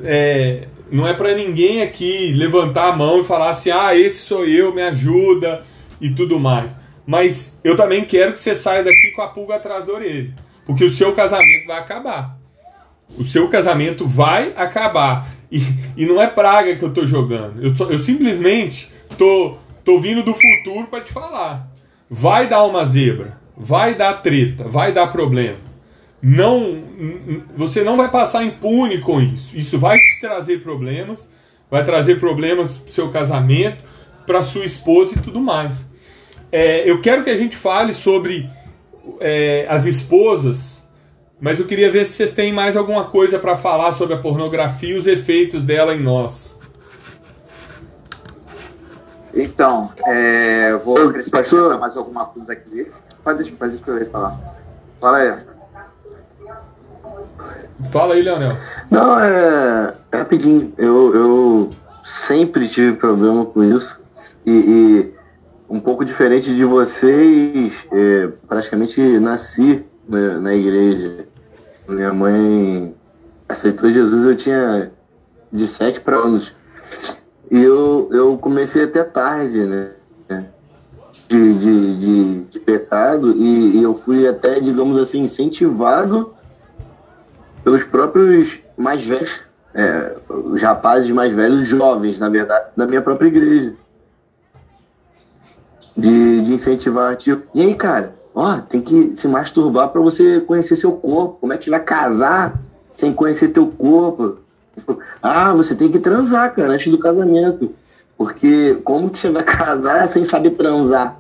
[0.05, 4.45] é, não é para ninguém aqui levantar a mão e falar assim: ah, esse sou
[4.45, 5.65] eu, me ajuda
[6.01, 6.71] e tudo mais.
[7.07, 10.35] Mas eu também quero que você saia daqui com a pulga atrás da orelha.
[10.67, 12.39] Porque o seu casamento vai acabar.
[13.19, 15.29] O seu casamento vai acabar.
[15.51, 15.61] E,
[15.97, 17.61] e não é praga que eu tô jogando.
[17.61, 21.69] Eu, eu simplesmente tô, tô vindo do futuro para te falar.
[22.09, 23.39] Vai dar uma zebra.
[23.57, 24.65] Vai dar treta.
[24.69, 25.72] Vai dar problema
[26.23, 26.85] não
[27.57, 29.57] você não vai passar impune com isso.
[29.57, 31.29] Isso vai te trazer problemas,
[31.69, 33.83] vai trazer problemas para seu casamento,
[34.25, 35.85] para sua esposa e tudo mais.
[36.53, 38.49] É, eu quero que a gente fale sobre
[39.19, 40.81] é, as esposas,
[41.41, 44.91] mas eu queria ver se vocês têm mais alguma coisa para falar sobre a pornografia
[44.91, 46.55] e os efeitos dela em nós.
[49.35, 52.87] Então, é, vou acrescentar mais alguma coisa aqui.
[53.25, 54.39] Pode deixar, pode falar.
[55.01, 55.52] Fala aí.
[57.91, 58.57] Fala aí, Leonel.
[58.91, 60.73] Não, é, é rapidinho.
[60.77, 61.71] Eu, eu
[62.05, 64.01] sempre tive problema com isso.
[64.47, 65.15] E, e
[65.69, 71.27] um pouco diferente de vocês, é, praticamente nasci na, na igreja.
[71.89, 72.95] Minha mãe
[73.49, 74.93] aceitou Jesus, eu tinha
[75.51, 76.55] de 7 para anos.
[77.51, 79.91] E eu, eu comecei até tarde, né?
[81.29, 86.35] De, de, de, de pecado, e, e eu fui até, digamos assim, incentivado
[87.63, 89.41] pelos próprios mais velhos,
[89.75, 93.75] é, os rapazes mais velhos, jovens, na verdade, da minha própria igreja.
[95.97, 100.77] De, de incentivar, tipo, e aí, cara, ó, tem que se masturbar para você conhecer
[100.77, 101.39] seu corpo.
[101.41, 102.59] Como é que você vai casar
[102.95, 104.39] sem conhecer teu corpo?
[105.23, 107.75] Ah, você tem que transar, cara, antes do casamento.
[108.17, 111.19] Porque como que você vai casar sem saber transar?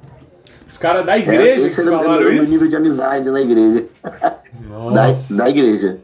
[0.66, 3.84] Os caras da igreja é, esse era o meu nível de amizade na igreja.
[4.94, 5.98] da, da igreja.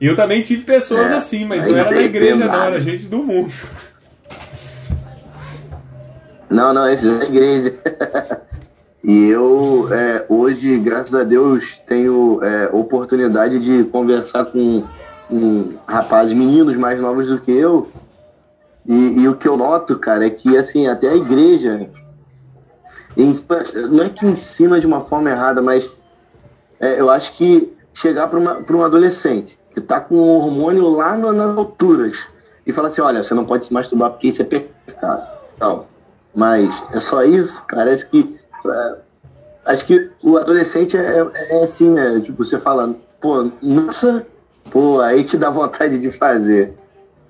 [0.00, 3.04] E eu também tive pessoas é, assim, mas não era da igreja, não, era gente
[3.04, 3.52] do mundo.
[6.48, 7.74] Não, não, esse é da igreja.
[9.04, 14.84] e eu, é, hoje, graças a Deus, tenho é, oportunidade de conversar com,
[15.28, 17.90] com rapazes, meninos mais novos do que eu.
[18.86, 21.90] E, e, o que eu noto, cara, é que, assim, até a igreja,
[23.90, 25.88] não é que ensina de uma forma errada, mas
[26.80, 31.56] é, eu acho que chegar para um adolescente tá com o hormônio lá no, nas
[31.56, 32.28] alturas
[32.66, 35.22] e falar assim, olha, você não pode se masturbar porque isso é pecado.
[35.58, 35.86] Não.
[36.34, 37.62] Mas é só isso?
[37.70, 38.38] Parece que.
[38.66, 38.96] É,
[39.66, 42.20] acho que o adolescente é, é, é, assim, né?
[42.20, 44.26] Tipo, você falando, pô, nossa,
[44.70, 46.74] pô, aí te dá vontade de fazer.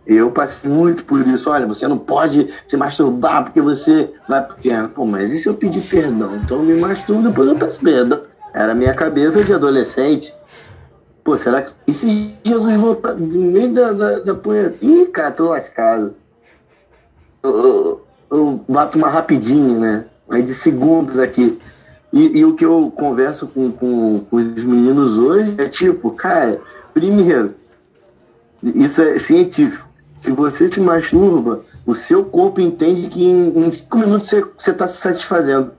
[0.07, 1.51] Eu passei muito por isso.
[1.51, 4.89] Olha, você não pode se masturbar porque você vai piano.
[4.89, 6.37] Pô, mas e se eu pedir perdão?
[6.37, 8.23] Então eu me masturbo, depois eu peço perdão.
[8.53, 10.35] Era minha cabeça de adolescente.
[11.31, 11.73] Pô, será que.
[11.87, 14.85] E se Jesus voltar no meio da, da, da punheta?
[14.85, 16.17] Ih, cara, tô lascado.
[17.41, 20.07] Eu, eu, eu, bato uma rapidinho, né?
[20.29, 21.61] Aí de segundos aqui.
[22.13, 26.61] E, e, o que eu converso com, com, com os meninos hoje é tipo, cara,
[26.93, 27.55] primeiro,
[28.61, 29.89] isso é científico.
[30.17, 34.89] Se você se masturba, o seu corpo entende que em, em cinco minutos você está
[34.89, 35.71] se satisfazendo.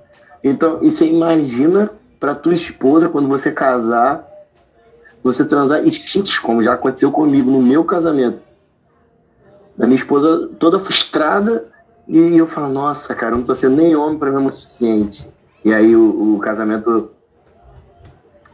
[0.41, 4.30] Então, e você imagina para tua esposa, quando você casar,
[5.23, 8.39] você transar instintos, como já aconteceu comigo no meu casamento.
[9.79, 11.65] A minha esposa toda frustrada
[12.07, 15.27] e eu falo, nossa, cara, eu não tô sendo nem homem para mim o suficiente.
[15.63, 17.11] E aí o, o casamento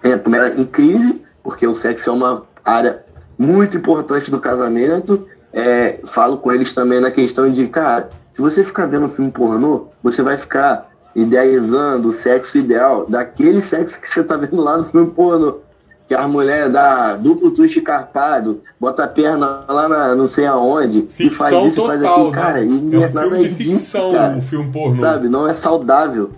[0.04, 0.14] é,
[0.58, 3.04] em crise, porque o sexo é uma área
[3.38, 5.28] muito importante do casamento.
[5.52, 9.32] É, falo com eles também na questão de, cara, se você ficar vendo um filme
[9.32, 14.78] pornô, você vai ficar idealizando o sexo ideal daquele sexo que você tá vendo lá
[14.78, 15.62] no filme pornô.
[16.08, 21.08] Que a mulher dá duplo twist carpado, bota a perna lá na não sei aonde,
[21.10, 22.38] ficção e faz isso, total, faz aquilo, né?
[22.38, 22.62] cara.
[22.62, 25.02] E é um nada filme de ficção, cara, o filme pornô.
[25.02, 26.32] Sabe, não é saudável.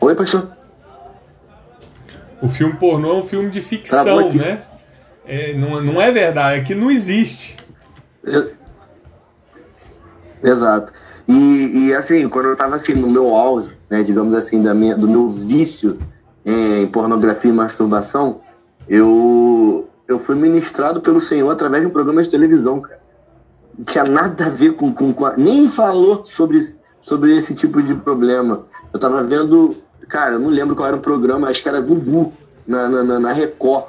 [0.00, 0.50] Oi, pastor?
[2.42, 4.62] O filme pornô é um filme de ficção, né?
[5.26, 7.56] É, não, não é verdade, é que não existe.
[10.42, 10.92] Exato.
[11.28, 14.96] E, e, assim, quando eu tava assim no meu auge, né, digamos assim, da minha,
[14.96, 15.98] do meu vício
[16.44, 18.40] em pornografia e masturbação,
[18.88, 23.00] eu, eu fui ministrado pelo Senhor através de um programa de televisão, cara.
[23.76, 24.92] Não tinha nada a ver com.
[24.92, 26.60] com, com a, nem falou sobre,
[27.00, 28.64] sobre esse tipo de problema.
[28.92, 29.76] Eu tava vendo.
[30.08, 32.32] Cara, eu não lembro qual era o programa, acho que era Gugu,
[32.66, 33.86] na, na, na Record.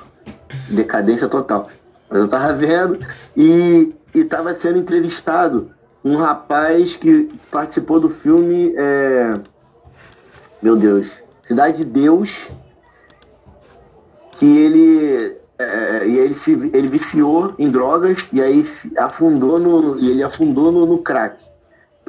[0.70, 1.70] Decadência total.
[2.10, 3.00] Mas eu tava vendo
[3.36, 5.72] e, e tava sendo entrevistado
[6.04, 8.74] um rapaz que participou do filme.
[8.76, 9.34] É...
[10.62, 11.22] Meu Deus.
[11.52, 12.50] Cidade de Deus.
[14.32, 15.36] Que ele.
[15.60, 18.64] É, e ele se ele viciou em drogas e aí
[18.98, 20.00] afundou no.
[20.00, 21.44] E ele afundou no, no crack.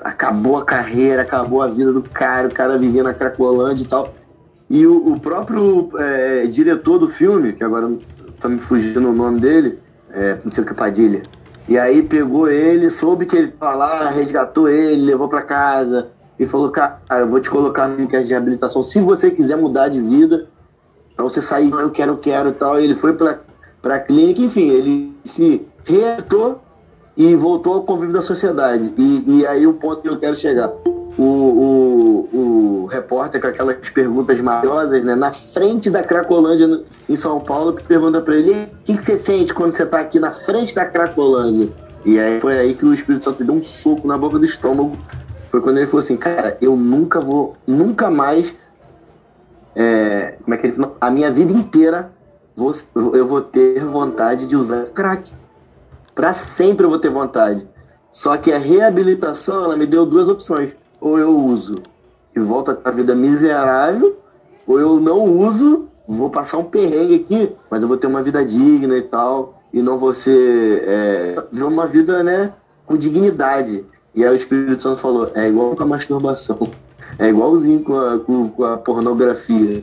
[0.00, 4.14] Acabou a carreira, acabou a vida do cara, o cara vivia na Cracolândia e tal.
[4.70, 7.92] E o, o próprio é, diretor do filme, que agora
[8.38, 9.80] tá me fugindo o nome dele,
[10.12, 11.22] é, não sei o que Padilha
[11.68, 16.10] e aí pegou ele, soube que ele tava lá, resgatou ele, levou para casa
[16.42, 19.88] e falou: Cara, eu vou te colocar no enquete de reabilitação se você quiser mudar
[19.88, 20.48] de vida,
[21.14, 22.78] pra você sair, eu quero, eu quero e tal.
[22.78, 23.38] Ele foi pra,
[23.80, 26.60] pra clínica, enfim, ele se reatou
[27.16, 28.92] e voltou ao convívio da sociedade.
[28.98, 30.72] E, e aí o ponto que eu quero chegar
[31.18, 35.14] o, o, o repórter com aquelas perguntas maiores, né?
[35.14, 39.18] Na frente da Cracolândia em São Paulo, que pergunta para ele: o que, que você
[39.18, 41.68] sente quando você tá aqui na frente da Cracolândia?
[42.04, 44.96] E aí foi aí que o Espírito Santo deu um soco na boca do estômago.
[45.52, 48.56] Foi quando ele falou assim: cara, eu nunca vou, nunca mais.
[49.76, 50.96] É, como é que ele falou?
[50.98, 52.10] A minha vida inteira
[52.56, 55.30] vou, eu vou ter vontade de usar crack.
[56.14, 57.68] Para sempre eu vou ter vontade.
[58.10, 61.74] Só que a reabilitação, ela me deu duas opções ou eu uso
[62.34, 64.16] e volto a vida miserável,
[64.66, 68.42] ou eu não uso, vou passar um perrengue aqui, mas eu vou ter uma vida
[68.42, 70.82] digna e tal, e não vou ser.
[70.86, 72.54] É, uma vida, né,
[72.86, 73.84] com dignidade.
[74.14, 76.70] E aí o Espírito Santo falou: é igual com a masturbação,
[77.18, 79.82] é igualzinho com a, com, com a pornografia.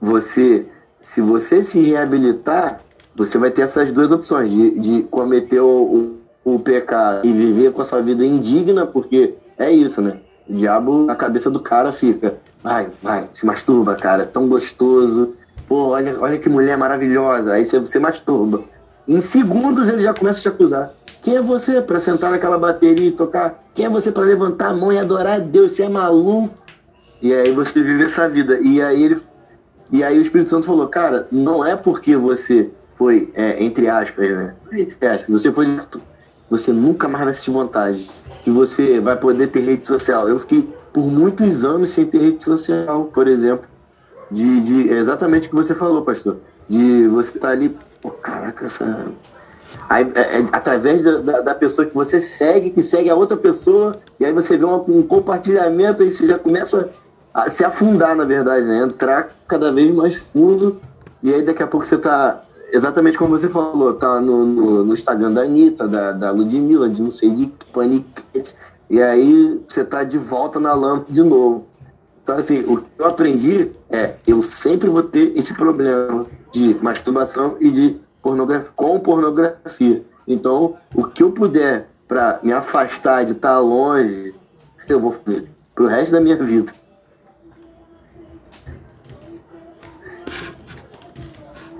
[0.00, 0.66] Você,
[1.00, 2.80] se você se reabilitar,
[3.14, 7.72] você vai ter essas duas opções: de, de cometer o, o, o pecado e viver
[7.72, 10.18] com a sua vida indigna, porque é isso, né?
[10.48, 15.34] O diabo, a cabeça do cara fica, vai, vai, se masturba, cara, tão gostoso.
[15.66, 17.54] Pô, olha, olha que mulher maravilhosa.
[17.54, 18.62] Aí você, você masturba.
[19.08, 20.92] Em segundos ele já começa a te acusar.
[21.24, 23.64] Quem é você para sentar naquela bateria e tocar?
[23.74, 25.72] Quem é você para levantar a mão e adorar a Deus?
[25.72, 26.54] Você é maluco?
[27.22, 28.60] E aí você vive essa vida.
[28.60, 29.18] E aí ele
[29.90, 34.30] e aí o Espírito Santo falou: "Cara, não é porque você foi, é, entre aspas,
[34.30, 34.54] né?
[34.70, 35.66] Entre aspas, você foi.
[36.50, 38.06] Você nunca mais vai sentir vontade.
[38.42, 40.28] Que você vai poder ter rede social.
[40.28, 43.66] Eu fiquei por muitos anos sem ter rede social, por exemplo.
[44.30, 46.36] De, de é exatamente o que você falou, pastor.
[46.68, 49.06] De você estar tá ali, pô, caraca, essa.
[49.88, 53.36] Aí, é, é, através da, da, da, pessoa que você segue, que segue a outra
[53.36, 56.90] pessoa, e aí você vê um, compartilhamento e você já começa
[57.32, 58.78] a se afundar, na verdade, né?
[58.78, 60.80] Entrar cada vez mais fundo,
[61.22, 64.94] e aí daqui a pouco você tá exatamente como você falou, tá no, no, no
[64.94, 68.54] Instagram da Anitta, da, da Ludmilla, de não sei de Paniquete,
[68.88, 71.66] e aí você tá de volta na lâmpada de novo.
[72.22, 77.56] Então, assim, o que eu aprendi é, eu sempre vou ter esse problema de masturbação
[77.60, 80.02] e de pornografia, com pornografia.
[80.26, 84.32] Então, o que eu puder para me afastar de estar tá longe,
[84.88, 86.72] eu vou fazer pro resto da minha vida.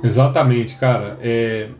[0.02, 1.16] Exatamente, cara.
[1.22, 1.70] É...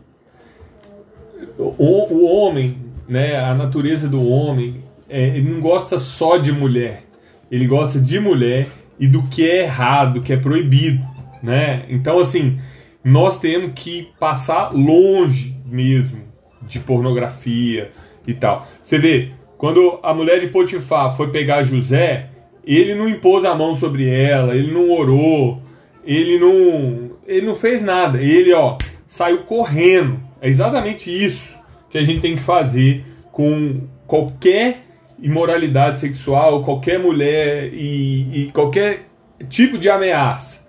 [1.57, 7.03] O, o homem, né, a natureza do homem, é, ele não gosta só de mulher.
[7.51, 8.67] Ele gosta de mulher
[8.99, 11.05] e do que é errado, que é proibido,
[11.43, 11.85] né?
[11.87, 12.59] Então, assim,
[13.05, 16.23] nós temos que passar longe mesmo
[16.63, 17.91] de pornografia
[18.25, 18.67] e tal.
[18.81, 19.29] Você vê,
[19.59, 22.29] quando a mulher de Potifar foi pegar José,
[22.65, 25.61] ele não impôs a mão sobre ela, ele não orou,
[26.03, 28.19] ele não, ele não fez nada.
[28.19, 30.19] Ele, ó, saiu correndo.
[30.41, 31.55] É exatamente isso
[31.91, 34.83] que a gente tem que fazer com qualquer
[35.21, 39.05] imoralidade sexual, qualquer mulher e, e qualquer
[39.47, 40.65] tipo de ameaça.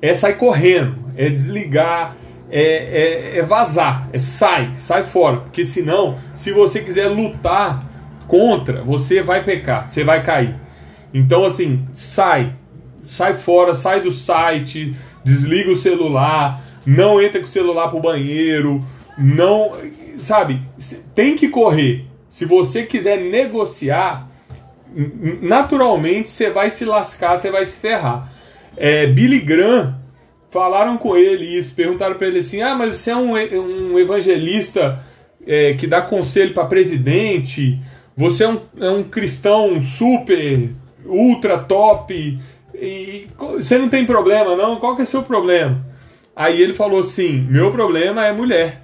[0.00, 2.16] É sair correndo, é desligar,
[2.50, 5.38] é, é, é, vazar, é sai, sai fora.
[5.38, 7.88] Porque senão, se você quiser lutar
[8.28, 10.54] contra, você vai pecar, você vai cair.
[11.14, 12.54] Então, assim, sai,
[13.06, 14.94] sai fora, sai do site,
[15.24, 18.84] desliga o celular, não entra com o celular pro banheiro,
[19.16, 19.72] não.
[20.18, 20.62] Sabe,
[21.14, 22.06] tem que correr.
[22.28, 24.28] Se você quiser negociar,
[25.40, 28.30] naturalmente você vai se lascar, você vai se ferrar.
[28.76, 30.01] É, Billy Graham,
[30.52, 33.32] falaram com ele isso, perguntaram para ele assim: ah, mas você é um,
[33.92, 35.02] um evangelista
[35.44, 37.80] é, que dá conselho para presidente,
[38.14, 40.70] você é um, é um cristão super,
[41.06, 42.38] ultra top,
[42.74, 43.26] e
[43.58, 44.76] você não tem problema, não?
[44.76, 45.84] Qual que é seu problema?
[46.36, 48.82] Aí ele falou assim: meu problema é mulher.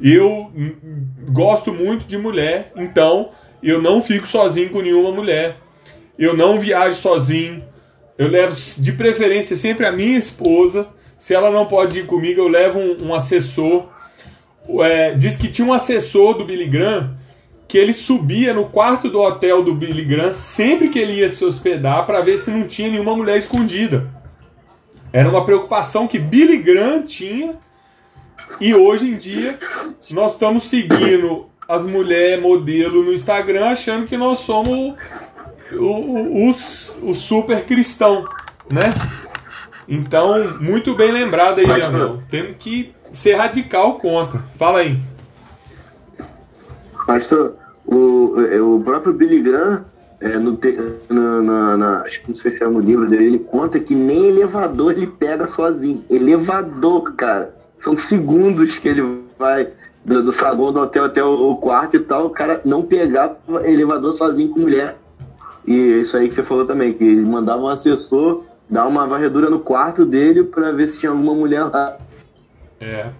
[0.00, 0.50] Eu
[1.28, 5.58] gosto muito de mulher, então eu não fico sozinho com nenhuma mulher.
[6.18, 7.62] Eu não viajo sozinho.
[8.20, 10.88] Eu levo de preferência sempre a minha esposa.
[11.16, 13.88] Se ela não pode ir comigo, eu levo um, um assessor.
[14.82, 17.16] É, diz que tinha um assessor do Billy Graham
[17.66, 21.42] que ele subia no quarto do hotel do Billy Graham sempre que ele ia se
[21.46, 24.10] hospedar para ver se não tinha nenhuma mulher escondida.
[25.10, 27.54] Era uma preocupação que Billy Graham tinha
[28.60, 29.58] e hoje em dia
[30.10, 34.94] nós estamos seguindo as mulheres modelo no Instagram achando que nós somos
[35.72, 38.26] os, o super cristão,
[38.70, 38.84] né?
[39.88, 42.22] Então, muito bem lembrado aí, Leandrão.
[42.30, 44.40] Temos que ser radical contra.
[44.56, 44.98] Fala aí.
[47.06, 49.84] Pastor, o, o próprio Billy Graham,
[50.20, 50.58] é, no,
[51.08, 53.94] na, na, na, acho que não sei se é no livro dele, ele conta que
[53.94, 56.04] nem elevador ele pega sozinho.
[56.08, 57.54] Elevador, cara.
[57.80, 59.68] São segundos que ele vai
[60.04, 63.36] do, do saguão do hotel até o, o, quarto e tal, o cara não pegar
[63.64, 64.98] elevador sozinho com mulher.
[65.66, 69.50] E isso aí que você falou também, que ele mandava um assessor dar uma varredura
[69.50, 71.98] no quarto dele para ver se tinha alguma mulher lá.
[72.80, 73.10] É.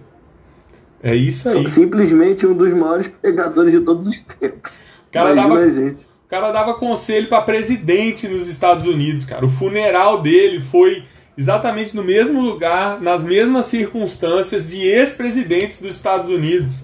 [1.03, 1.67] É isso aí.
[1.67, 4.71] Simplesmente um dos maiores pegadores de todos os tempos.
[5.11, 6.03] Cara, dava, gente.
[6.03, 9.45] o cara dava conselho para presidente nos Estados Unidos, cara.
[9.45, 11.03] O funeral dele foi
[11.37, 16.83] exatamente no mesmo lugar, nas mesmas circunstâncias de ex-presidentes dos Estados Unidos.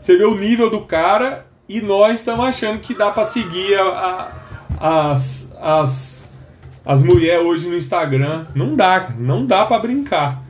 [0.00, 3.84] Você vê o nível do cara e nós estamos achando que dá para seguir a,
[3.84, 4.32] a,
[4.82, 6.24] as, as,
[6.84, 8.46] as mulheres hoje no Instagram.
[8.52, 10.42] Não dá, não dá para brincar.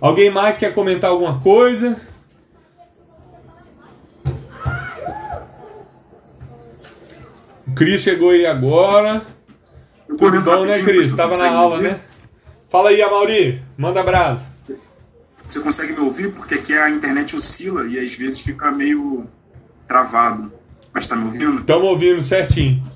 [0.00, 2.00] Alguém mais quer comentar alguma coisa?
[7.76, 9.24] Cris chegou aí agora.
[10.08, 11.12] Tudo bom, né, Cris?
[11.12, 12.00] Tava na aula, né?
[12.68, 13.62] Fala aí, Amauri.
[13.78, 14.44] Manda abraço.
[15.46, 16.32] Você consegue me ouvir?
[16.32, 19.28] Porque aqui a internet oscila e às vezes fica meio
[19.86, 20.52] travado.
[20.92, 21.60] Mas tá me ouvindo?
[21.60, 22.95] Estamos ouvindo certinho.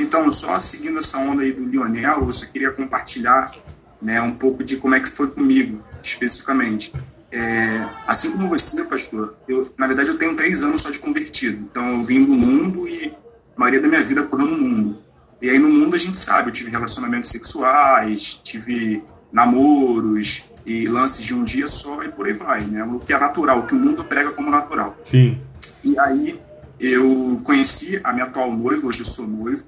[0.00, 3.52] Então, só seguindo essa onda aí do Lionel, eu só queria compartilhar
[4.00, 6.92] né, um pouco de como é que foi comigo, especificamente.
[7.30, 11.58] É, assim como você, pastor, eu, na verdade eu tenho três anos só de convertido.
[11.70, 13.14] Então eu vim do mundo e
[13.56, 14.98] maioria da minha vida correu no mundo.
[15.40, 21.24] E aí no mundo a gente sabe, eu tive relacionamentos sexuais, tive namoros, e lances
[21.24, 22.84] de um dia só e por aí vai, né?
[22.84, 24.96] O que é natural, o que o mundo prega como natural.
[25.04, 25.40] Sim.
[25.82, 26.40] E aí
[26.78, 29.64] eu conheci a minha atual noiva, hoje eu sou noivo,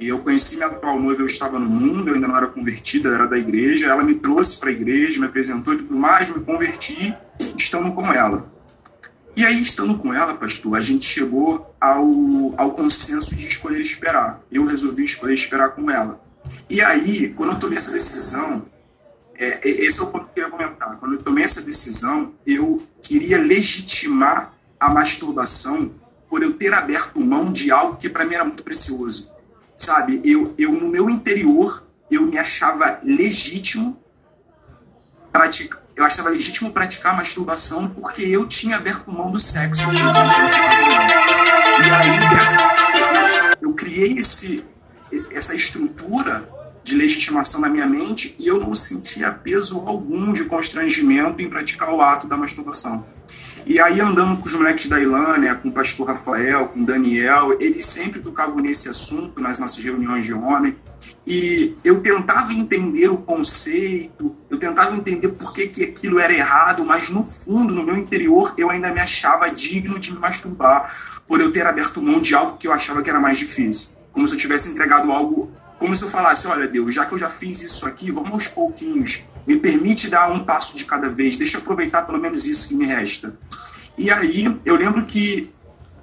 [0.00, 3.10] e eu conheci minha atual noiva, eu estava no mundo, eu ainda não era convertida,
[3.10, 6.42] era da igreja, ela me trouxe para a igreja, me apresentou e tudo mais, me
[6.42, 7.14] converti,
[7.58, 8.50] estando com ela.
[9.36, 12.04] E aí, estando com ela, pastor, a gente chegou ao,
[12.56, 14.42] ao consenso de escolher esperar.
[14.50, 16.20] Eu resolvi escolher esperar com ela.
[16.68, 18.64] E aí, quando eu tomei essa decisão,
[19.34, 20.96] é, esse é o ponto que eu queria comentar.
[20.98, 25.92] Quando eu tomei essa decisão, eu queria legitimar a masturbação
[26.28, 29.29] por eu ter aberto mão de algo que para mim era muito precioso.
[29.80, 33.98] Sabe, eu, eu no meu interior, eu me achava legítimo
[35.32, 40.10] praticar, eu achava legítimo praticar masturbação porque eu tinha aberto mão do sexo, exemplo.
[41.78, 42.10] E aí,
[43.62, 44.62] eu criei esse,
[45.32, 46.46] essa estrutura
[46.84, 51.88] de legitimação na minha mente e eu não sentia peso algum de constrangimento em praticar
[51.88, 53.06] o ato da masturbação.
[53.66, 57.56] E aí, andando com os moleques da Ilânia, com o pastor Rafael, com o Daniel,
[57.60, 60.76] eles sempre tocavam nesse assunto nas nossas reuniões de homem.
[61.26, 66.84] E eu tentava entender o conceito, eu tentava entender por que, que aquilo era errado,
[66.84, 70.94] mas no fundo, no meu interior, eu ainda me achava digno de me masturbar,
[71.26, 73.98] por eu ter aberto mão de algo que eu achava que era mais difícil.
[74.12, 75.50] Como se eu tivesse entregado algo,
[75.80, 78.46] como se eu falasse: olha, Deus, já que eu já fiz isso aqui, vamos aos
[78.48, 82.68] pouquinhos, me permite dar um passo de cada vez, deixa eu aproveitar pelo menos isso
[82.68, 83.36] que me resta.
[83.98, 85.50] E aí eu lembro que,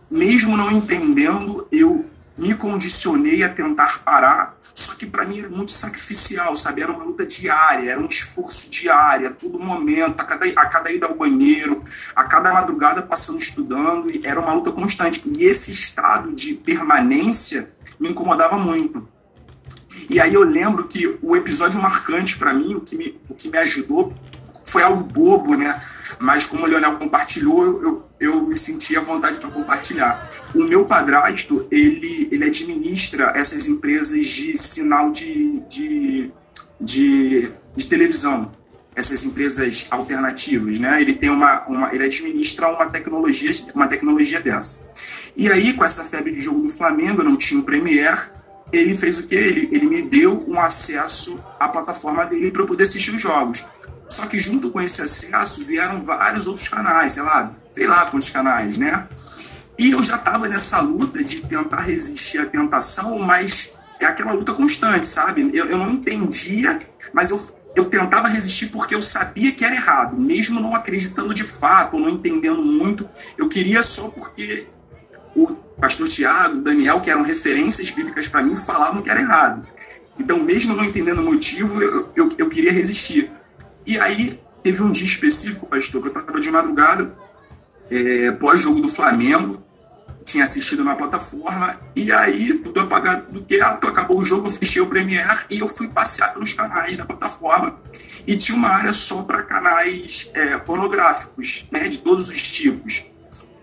[0.10, 2.06] mesmo não entendendo, eu
[2.38, 6.82] me condicionei a tentar parar, só que para mim era muito sacrificial, sabe?
[6.82, 10.92] Era uma luta diária, era um esforço diário, a todo momento, a cada, a cada
[10.92, 11.84] ida ao banheiro,
[12.16, 15.24] a cada madrugada passando estudando, era uma luta constante.
[15.26, 19.08] E esse estado de permanência me incomodava muito.
[20.10, 23.50] E aí eu lembro que o episódio marcante para mim, o que, me, o que
[23.50, 24.14] me ajudou,
[24.64, 25.82] foi algo bobo, né?
[26.20, 30.30] Mas como o Leonel compartilhou, eu, eu me senti à vontade para compartilhar.
[30.54, 36.32] O meu padrasto, ele, ele administra essas empresas de sinal de, de,
[36.80, 38.52] de, de televisão,
[38.96, 41.02] essas empresas alternativas, né?
[41.02, 44.92] Ele tem uma, uma, ele administra uma tecnologia, uma tecnologia dessa.
[45.36, 48.20] E aí, com essa febre de jogo do Flamengo, eu não tinha o Premiere,
[48.72, 49.36] ele fez o que?
[49.36, 53.66] Ele, ele me deu um acesso à plataforma dele para eu poder assistir os jogos.
[54.08, 58.30] Só que junto com esse acesso vieram vários outros canais, sei lá, sei lá quantos
[58.30, 59.08] canais, né?
[59.78, 64.54] E eu já estava nessa luta de tentar resistir à tentação, mas é aquela luta
[64.54, 65.50] constante, sabe?
[65.54, 66.80] Eu, eu não entendia,
[67.14, 67.40] mas eu,
[67.76, 72.10] eu tentava resistir porque eu sabia que era errado, mesmo não acreditando de fato, não
[72.10, 73.08] entendendo muito.
[73.38, 74.68] Eu queria só porque
[75.36, 79.68] o pastor Tiago, Daniel, que eram referências bíblicas para mim, falavam que era errado.
[80.20, 83.32] Então, mesmo não entendendo o motivo, eu, eu, eu queria resistir.
[83.86, 87.16] E aí, teve um dia específico, pastor, que eu estava de madrugada
[87.90, 89.64] é, pós-jogo do Flamengo,
[90.24, 94.82] tinha assistido na plataforma, e aí, tudo apagado do teto, acabou o jogo, eu fechei
[94.82, 97.80] o Premiere e eu fui passear pelos canais da plataforma.
[98.26, 103.06] E tinha uma área só para canais é, pornográficos, né, de todos os tipos.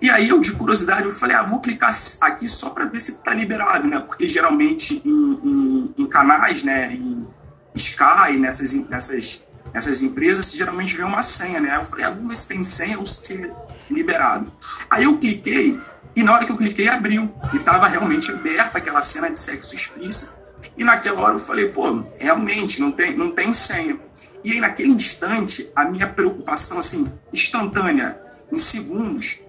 [0.04, 1.90] E aí eu, de curiosidade, eu falei, ah, vou clicar
[2.20, 4.00] aqui só para ver se está liberado, né?
[4.00, 7.26] Porque geralmente em, em, em, canais, né, em
[7.74, 11.74] Sky, nessas, nessas, nessas empresas, geralmente vê uma senha, né?
[11.78, 13.50] Eu falei, ah, vamos ver se tem senha ou se
[13.88, 14.52] liberado.
[14.90, 15.80] Aí eu cliquei
[16.14, 19.74] e na hora que eu cliquei abriu e estava realmente aberta aquela cena de sexo
[19.74, 20.34] explícito.
[20.76, 23.98] E naquela hora eu falei, pô, realmente não tem, não tem senha.
[24.44, 28.20] E aí naquele instante a minha preocupação assim instantânea,
[28.52, 29.43] em segundos,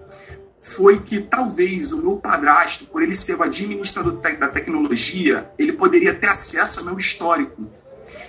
[0.66, 6.12] foi que talvez o meu padrasto, por ele ser o administrador da tecnologia, ele poderia
[6.12, 7.70] ter acesso ao meu histórico.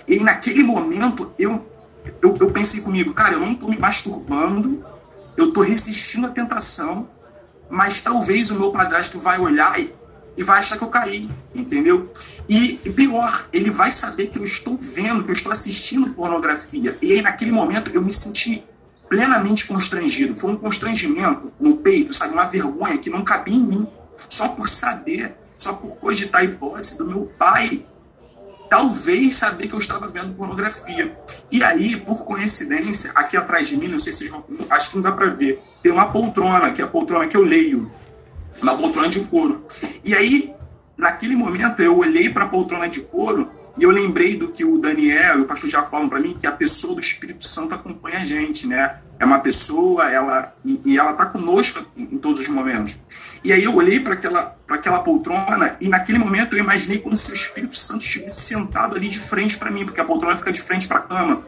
[0.06, 1.68] E naquele momento eu,
[2.22, 4.84] eu, eu pensei comigo, cara, eu não estou me masturbando,
[5.36, 7.08] eu estou resistindo à tentação,
[7.68, 9.92] mas talvez o meu padrasto vai olhar e,
[10.36, 12.10] e vai achar que eu caí, entendeu?
[12.48, 16.96] E pior, ele vai saber que eu estou vendo, que eu estou assistindo pornografia.
[17.02, 18.64] E aí, naquele momento, eu me senti
[19.08, 20.34] plenamente constrangido.
[20.34, 22.34] Foi um constrangimento no peito, sabe?
[22.34, 23.88] Uma vergonha que não cabia em mim.
[24.28, 27.86] Só por saber, só por cogitar a hipótese do meu pai
[28.68, 31.16] talvez saber que eu estava vendo pornografia.
[31.50, 34.96] E aí, por coincidência, aqui atrás de mim, não sei se vocês vão, acho que
[34.96, 37.90] não dá para ver, tem uma poltrona, que é a poltrona que eu leio,
[38.62, 39.64] uma poltrona de couro.
[40.04, 40.54] E aí,
[40.98, 44.78] naquele momento, eu olhei para a poltrona de couro e eu lembrei do que o
[44.78, 48.18] Daniel e o pastor já falam para mim, que a pessoa do Espírito Santo acompanha
[48.18, 48.98] a gente, né?
[49.20, 53.40] É uma pessoa, ela e, e ela está conosco em, em todos os momentos.
[53.44, 57.30] E aí eu olhei para aquela, aquela poltrona e naquele momento eu imaginei como se
[57.30, 60.60] o Espírito Santo estivesse sentado ali de frente para mim, porque a poltrona fica de
[60.60, 61.44] frente para a cama.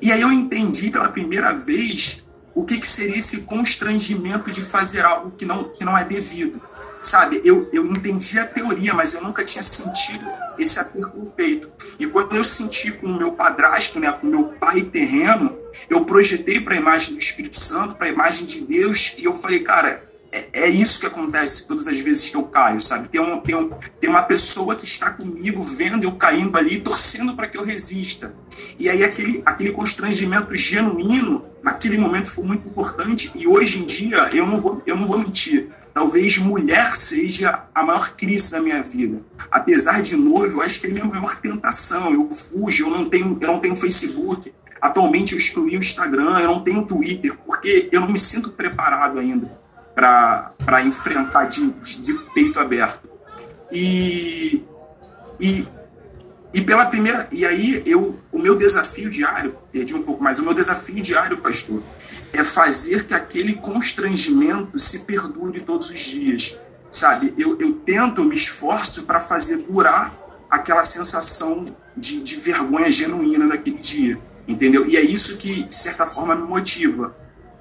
[0.00, 2.21] E aí eu entendi pela primeira vez
[2.54, 6.60] o que, que seria esse constrangimento de fazer algo que não, que não é devido.
[7.00, 10.24] Sabe, eu, eu entendi a teoria, mas eu nunca tinha sentido
[10.58, 11.70] esse aperto no peito.
[11.98, 15.56] E quando eu senti com o meu padrasto, né, com o meu pai terreno,
[15.88, 19.32] eu projetei para a imagem do Espírito Santo, para a imagem de Deus, e eu
[19.32, 23.06] falei, cara, é, é, isso que acontece todas as vezes que eu caio, sabe?
[23.08, 23.70] Tem, um, tem, um,
[24.00, 28.34] tem uma pessoa que está comigo vendo eu caindo ali, torcendo para que eu resista.
[28.78, 34.30] E aí aquele, aquele constrangimento genuíno, naquele momento foi muito importante, e hoje em dia,
[34.32, 38.82] eu não vou, eu não vou mentir, talvez mulher seja a maior crise da minha
[38.82, 39.20] vida.
[39.50, 42.14] Apesar de noivo, eu acho que é a maior tentação.
[42.14, 44.50] Eu fujo, eu não tenho, eu não tenho Facebook.
[44.80, 49.18] Atualmente eu excluí o Instagram, eu não tenho Twitter, porque eu não me sinto preparado
[49.18, 49.61] ainda
[49.94, 53.08] para enfrentar de, de, de, peito aberto.
[53.70, 54.64] E,
[55.40, 55.66] e,
[56.54, 57.28] e pela primeira.
[57.30, 61.38] E aí eu, o meu desafio diário, perdi um pouco mais, o meu desafio diário,
[61.38, 61.82] pastor,
[62.32, 66.58] é fazer que aquele constrangimento se perdure todos os dias.
[66.90, 67.32] Sabe?
[67.38, 70.14] Eu, eu tento, me esforço para fazer durar
[70.50, 71.64] aquela sensação
[71.96, 74.20] de, de vergonha genuína daquele dia.
[74.46, 74.86] Entendeu?
[74.86, 77.16] E é isso que, de certa forma, me motiva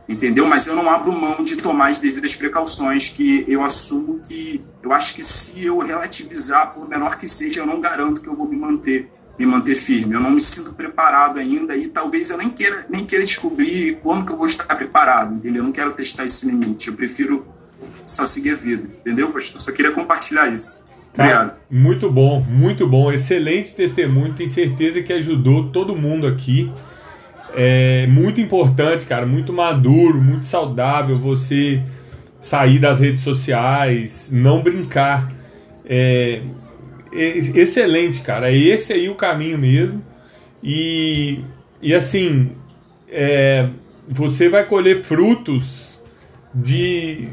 [0.08, 0.48] entendeu?
[0.48, 4.92] Mas eu não abro mão de tomar as devidas precauções que eu assumo que eu
[4.92, 8.48] acho que se eu relativizar, por menor que seja, eu não garanto que eu vou
[8.48, 10.14] me manter me manter firme.
[10.14, 14.26] Eu não me sinto preparado ainda e talvez eu nem queira nem queira descobrir quando
[14.26, 15.62] que eu vou estar preparado, entendeu?
[15.62, 16.90] Eu não quero testar esse limite.
[16.90, 17.46] Eu prefiro
[18.06, 19.60] só seguir a vida, entendeu, pastor?
[19.60, 20.86] Só queria compartilhar isso.
[21.14, 21.58] Obrigado.
[21.70, 23.12] muito bom, muito bom.
[23.12, 24.34] Excelente testemunho.
[24.34, 26.72] Tenho certeza que ajudou todo mundo aqui
[27.54, 31.82] é muito importante, cara, muito maduro, muito saudável você
[32.40, 35.32] sair das redes sociais, não brincar.
[35.86, 36.42] É,
[37.14, 38.52] excelente, cara.
[38.52, 40.04] É esse aí o caminho mesmo.
[40.64, 41.40] E,
[41.82, 42.52] e assim,
[43.10, 43.70] é,
[44.08, 46.00] você vai colher frutos
[46.54, 47.28] de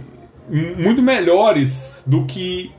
[0.51, 2.73] muito melhores do que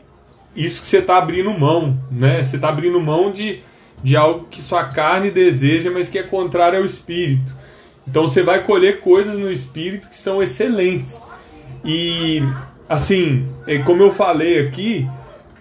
[0.55, 2.43] isso que você está abrindo mão, né?
[2.43, 3.61] Você está abrindo mão de
[4.03, 7.53] de algo que sua carne deseja, mas que é contrário ao espírito.
[8.07, 11.21] Então você vai colher coisas no espírito que são excelentes.
[11.85, 12.41] E
[12.87, 15.07] assim, é como eu falei aqui,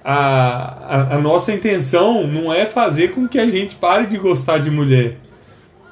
[0.03, 4.59] a, a, a, nossa intenção não é fazer com que a gente pare de gostar
[4.59, 5.17] de mulher.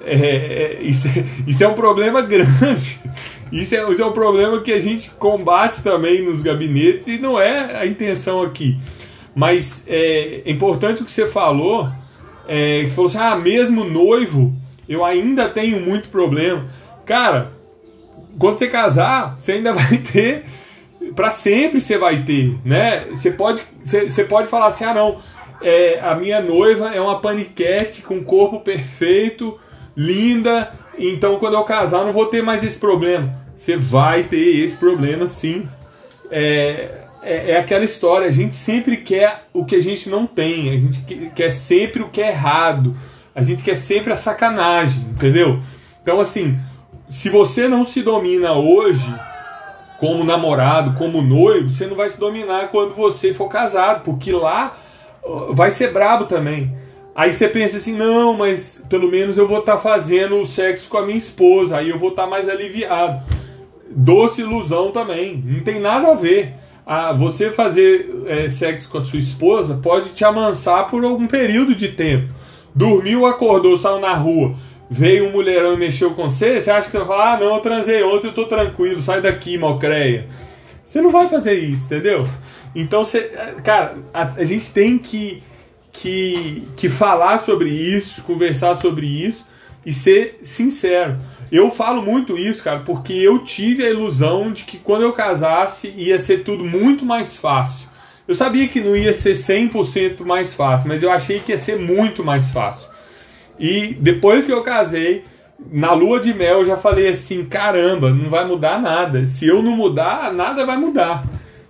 [0.00, 3.00] É, é, isso, é, isso é um problema grande.
[3.52, 7.38] Isso é, isso é um problema que a gente combate também nos gabinetes e não
[7.38, 8.78] é a intenção aqui.
[9.34, 11.88] Mas é importante o que você falou
[12.48, 14.52] é, você falou assim: ah, mesmo noivo,
[14.88, 16.66] eu ainda tenho muito problema.
[17.04, 17.52] Cara,
[18.38, 20.44] quando você casar, você ainda vai ter.
[21.14, 23.06] Para sempre você vai ter, né?
[23.10, 25.18] Você pode, você, você pode falar assim: ah, não,
[25.62, 29.58] é, a minha noiva é uma paniquete com corpo perfeito,
[29.96, 33.34] linda, então quando eu casar eu não vou ter mais esse problema.
[33.56, 35.66] Você vai ter esse problema sim.
[36.30, 40.70] É, é, é, aquela história, a gente sempre quer o que a gente não tem,
[40.70, 42.96] a gente quer sempre o que é errado,
[43.34, 45.60] a gente quer sempre a sacanagem, entendeu?
[46.00, 46.56] Então, assim,
[47.10, 49.12] se você não se domina hoje,
[49.98, 54.78] como namorado, como noivo, você não vai se dominar quando você for casado, porque lá
[55.50, 56.76] vai ser brabo também.
[57.12, 60.98] Aí você pensa assim, não, mas pelo menos eu vou estar tá fazendo sexo com
[60.98, 63.20] a minha esposa, aí eu vou estar tá mais aliviado.
[63.90, 66.54] Doce ilusão também, não tem nada a ver
[66.86, 71.74] a você fazer é, sexo com a sua esposa pode te amansar por algum período
[71.74, 72.32] de tempo.
[72.72, 74.54] Dormiu, acordou, saiu na rua,
[74.88, 77.56] veio um mulherão e mexeu com você, você acha que você vai falar, ah não,
[77.56, 80.28] eu transei ontem, eu tô tranquilo, sai daqui, malcreia.
[80.84, 82.28] Você não vai fazer isso, entendeu?
[82.72, 83.32] Então, você,
[83.64, 85.42] cara, a, a gente tem que,
[85.90, 89.44] que, que falar sobre isso, conversar sobre isso
[89.84, 91.18] e ser sincero.
[91.50, 95.92] Eu falo muito isso, cara, porque eu tive a ilusão de que quando eu casasse
[95.96, 97.86] ia ser tudo muito mais fácil.
[98.26, 101.78] Eu sabia que não ia ser 100% mais fácil, mas eu achei que ia ser
[101.78, 102.90] muito mais fácil.
[103.58, 105.24] E depois que eu casei,
[105.70, 109.26] na lua de mel, eu já falei assim: caramba, não vai mudar nada.
[109.26, 111.24] Se eu não mudar, nada vai mudar.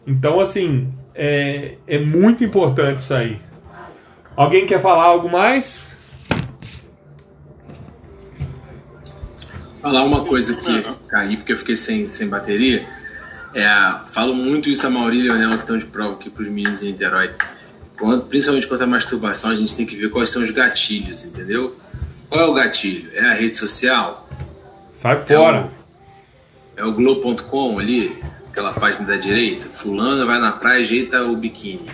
[0.07, 3.39] Então, assim, é, é muito importante isso aí.
[4.35, 5.96] Alguém quer falar algo mais?
[9.87, 12.85] Falar uma coisa que caí porque eu fiquei sem, sem bateria.
[13.55, 13.69] É,
[14.11, 16.83] falo muito isso a Maurília e Leonel que estão de prova aqui para os meninos
[16.83, 17.31] em Niterói.
[17.97, 21.77] Quando, principalmente quanto à masturbação, a gente tem que ver quais são os gatilhos, entendeu?
[22.29, 23.11] Qual é o gatilho?
[23.15, 24.29] É a rede social?
[24.97, 25.71] Sai fora!
[26.77, 28.21] É o, é o Globo.com ali,
[28.51, 29.69] aquela página da direita.
[29.69, 31.89] Fulana vai na praia e ajeita o biquíni.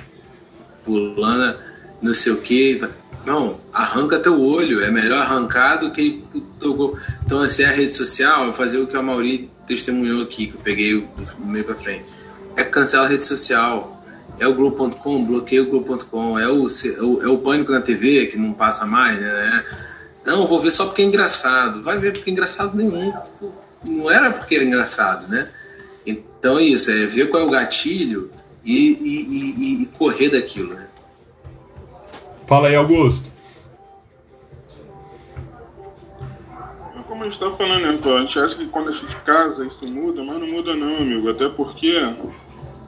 [0.84, 1.58] Fulana
[2.00, 2.82] não sei o que.
[3.24, 6.24] Não, arranca teu olho, é melhor arrancar do que
[7.24, 10.60] Então, assim, é a rede social, fazer o que a Mauri testemunhou aqui, que eu
[10.60, 11.08] peguei o
[11.44, 12.04] meio pra frente.
[12.56, 14.04] É cancelar a rede social.
[14.38, 16.38] É o Globo.com, bloqueia o Globo.com.
[16.38, 19.64] É é, o, é o Pânico na TV, que não passa mais, né?
[20.24, 21.82] Não, vou ver só porque é engraçado.
[21.82, 23.12] Vai ver porque é engraçado nenhum.
[23.84, 25.48] Não era porque era engraçado, né?
[26.04, 28.30] Então é isso, é ver qual é o gatilho
[28.64, 30.81] e, e, e, e correr daquilo, né?
[32.52, 33.32] Fala aí, Augusto.
[37.08, 39.90] Como a gente está falando, né, A gente acha que quando a gente casa isso
[39.90, 41.30] muda, mas não muda não, amigo.
[41.30, 41.96] Até porque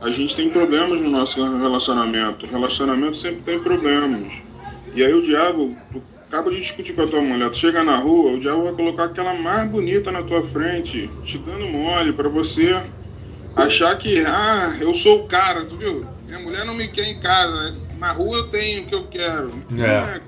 [0.03, 2.45] a gente tem problemas no nosso relacionamento.
[2.45, 4.31] Relacionamento sempre tem problemas.
[4.95, 7.97] E aí o diabo, tu acaba de discutir com a tua mulher, tu chega na
[7.97, 12.29] rua, o diabo vai colocar aquela mais bonita na tua frente, te dando mole para
[12.29, 12.83] você
[13.57, 16.07] achar que, ah, eu sou o cara, tu viu?
[16.27, 17.85] Minha mulher não me quer em casa, né?
[18.05, 19.51] na rua eu tenho o que eu quero.
[19.79, 20.17] É.
[20.17, 20.21] é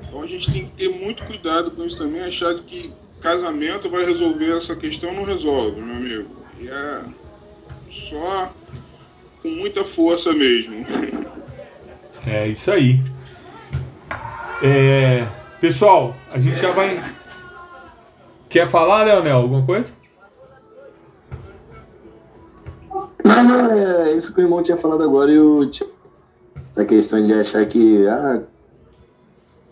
[0.00, 4.04] então a gente tem que ter muito cuidado com isso também, achar que casamento vai
[4.04, 6.28] resolver essa questão, não resolve, meu amigo.
[6.60, 7.00] E é
[8.10, 8.52] só
[9.40, 10.84] com muita força mesmo.
[12.26, 13.00] É isso aí.
[14.60, 15.26] É,
[15.60, 17.02] pessoal, a gente já vai.
[18.48, 19.90] Quer falar, Leonel, alguma coisa?
[23.24, 25.62] Não, é isso que o irmão tinha falado agora e o
[26.72, 28.42] essa questão de achar que, ah,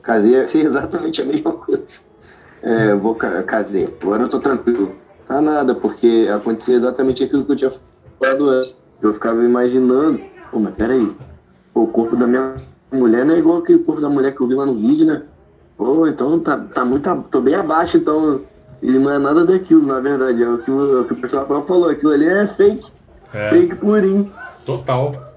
[0.03, 1.82] casei é exatamente a mesma coisa.
[2.62, 4.92] É, vou casei, agora eu tô tranquilo.
[5.26, 7.72] Tá nada, porque aconteceu exatamente aquilo que eu tinha
[8.18, 8.76] falado antes.
[9.01, 10.20] Eu ficava imaginando,
[10.51, 11.11] pô, mas peraí,
[11.72, 12.57] pô, o corpo da minha
[12.92, 15.22] mulher não é igual aquele corpo da mulher que eu vi lá no vídeo, né?
[15.76, 18.42] Pô, então tá, tá muito, tô bem abaixo, então.
[18.82, 20.42] E não é nada daquilo, na verdade.
[20.42, 22.90] É o que o, é que o pessoal falou, aquilo ali é fake.
[23.33, 23.51] É.
[23.51, 24.33] Fake purinho.
[24.66, 25.33] Total.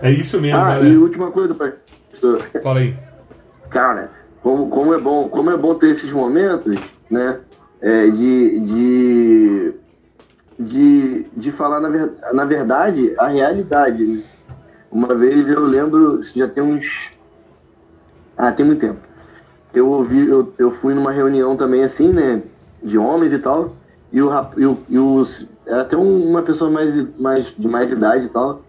[0.00, 0.88] É isso mesmo, Ah, galera.
[0.88, 2.40] e última coisa, pastor.
[2.62, 2.96] Fala aí.
[3.70, 4.10] Cara,
[4.42, 6.78] como, como, é bom, como é bom ter esses momentos,
[7.10, 7.40] né?
[7.80, 9.74] É, de, de,
[10.58, 14.04] de, de falar, na, ver, na verdade, a realidade.
[14.04, 14.22] Né?
[14.90, 17.10] Uma vez eu lembro, já tem uns.
[18.36, 18.98] Ah, tem muito tempo.
[19.74, 22.42] Eu ouvi, eu, eu fui numa reunião também assim, né?
[22.82, 23.76] De homens e tal.
[24.12, 28.26] E o, e o, e os, era até uma pessoa mais, mais, de mais idade
[28.26, 28.62] e tal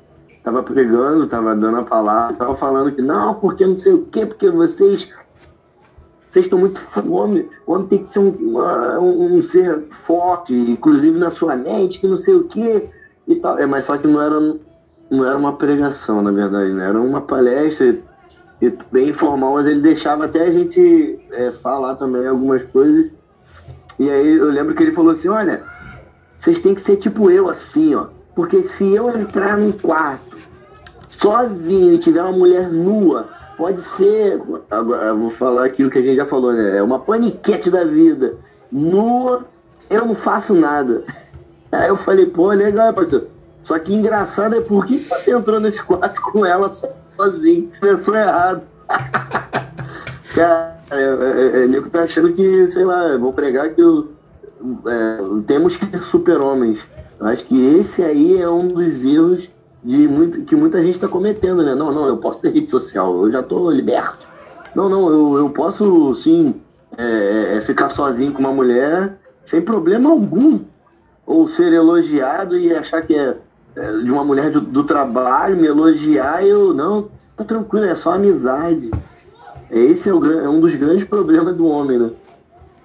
[0.44, 4.26] tava pregando, tava dando a palavra, tava falando que não, porque não sei o quê,
[4.26, 5.10] porque vocês
[6.30, 11.18] vocês estão muito fome, o homem tem que ser um, uma, um, ser forte, inclusive
[11.18, 12.88] na sua mente, que não sei o quê
[13.28, 13.58] e tal.
[13.58, 14.40] É, mas só que não era,
[15.10, 16.88] não era uma pregação, na verdade, né?
[16.88, 17.98] Era uma palestra
[18.92, 23.10] bem informal, mas ele deixava até a gente é, falar também algumas coisas.
[23.98, 25.64] E aí eu lembro que ele falou assim, olha,
[26.40, 28.08] vocês têm que ser tipo eu, assim, ó.
[28.36, 30.38] Porque se eu entrar num quarto
[31.10, 33.28] sozinho e tiver uma mulher nua,
[33.58, 34.42] pode ser.
[34.72, 36.78] Agora, vou falar aqui o que a gente já falou, né?
[36.78, 38.38] É uma paniquete da vida.
[38.72, 39.46] Nua,
[39.90, 41.04] eu não faço nada.
[41.72, 43.28] Aí eu falei, pô, legal, pastor.
[43.62, 47.72] Só que engraçado é por que você entrou nesse quarto com ela sozinho?
[47.82, 48.64] Pensou errado.
[50.34, 54.10] Cara, é, é, é, Nico tá achando que, sei lá, vou pregar que eu,
[54.88, 56.84] é, temos que ser super-homens.
[57.20, 59.50] Acho que esse aí é um dos erros
[59.84, 61.76] de muito, que muita gente está cometendo, né?
[61.76, 64.28] Não, não, eu posso ter rede social, eu já estou liberto.
[64.76, 66.56] Não, não, eu, eu posso sim
[66.98, 70.60] é, é, ficar sozinho com uma mulher sem problema algum.
[71.26, 73.38] Ou ser elogiado e achar que é,
[73.76, 78.14] é de uma mulher do, do trabalho, me elogiar eu, não, tá tranquilo, é só
[78.14, 78.90] amizade.
[79.70, 82.10] Esse é, o, é um dos grandes problemas do homem, né?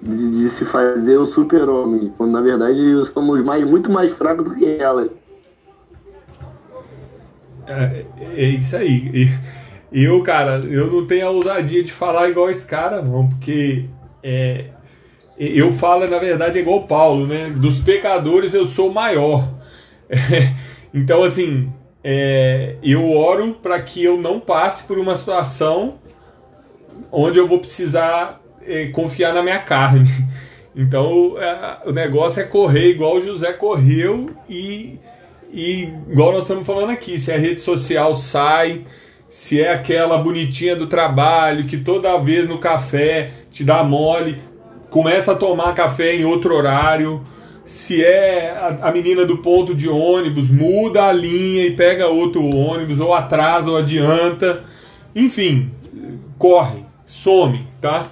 [0.04, 4.54] De, de se fazer o super-homem, quando na verdade somos mais, muito mais fracos do
[4.54, 5.08] que ela.
[7.66, 8.04] É,
[8.36, 9.30] é isso aí.
[9.90, 13.86] E eu, cara, eu não tenho a ousadia de falar igual esse cara, não, porque
[14.22, 14.66] é,
[15.38, 17.50] eu falo, na verdade, igual Paulo, né?
[17.50, 19.48] Dos pecadores eu sou o maior.
[20.08, 20.16] É,
[20.92, 25.94] então, assim, é, eu oro para que eu não passe por uma situação
[27.10, 28.43] onde eu vou precisar
[28.92, 30.08] confiar na minha carne.
[30.76, 34.98] Então é, o negócio é correr igual o José correu e,
[35.52, 38.80] e igual nós estamos falando aqui, se a rede social sai,
[39.30, 44.40] se é aquela bonitinha do trabalho que toda vez no café te dá mole,
[44.90, 47.24] começa a tomar café em outro horário,
[47.66, 52.44] se é a, a menina do ponto de ônibus, muda a linha e pega outro
[52.44, 54.62] ônibus, ou atrasa ou adianta,
[55.14, 55.70] enfim,
[56.38, 58.08] corre, some, tá?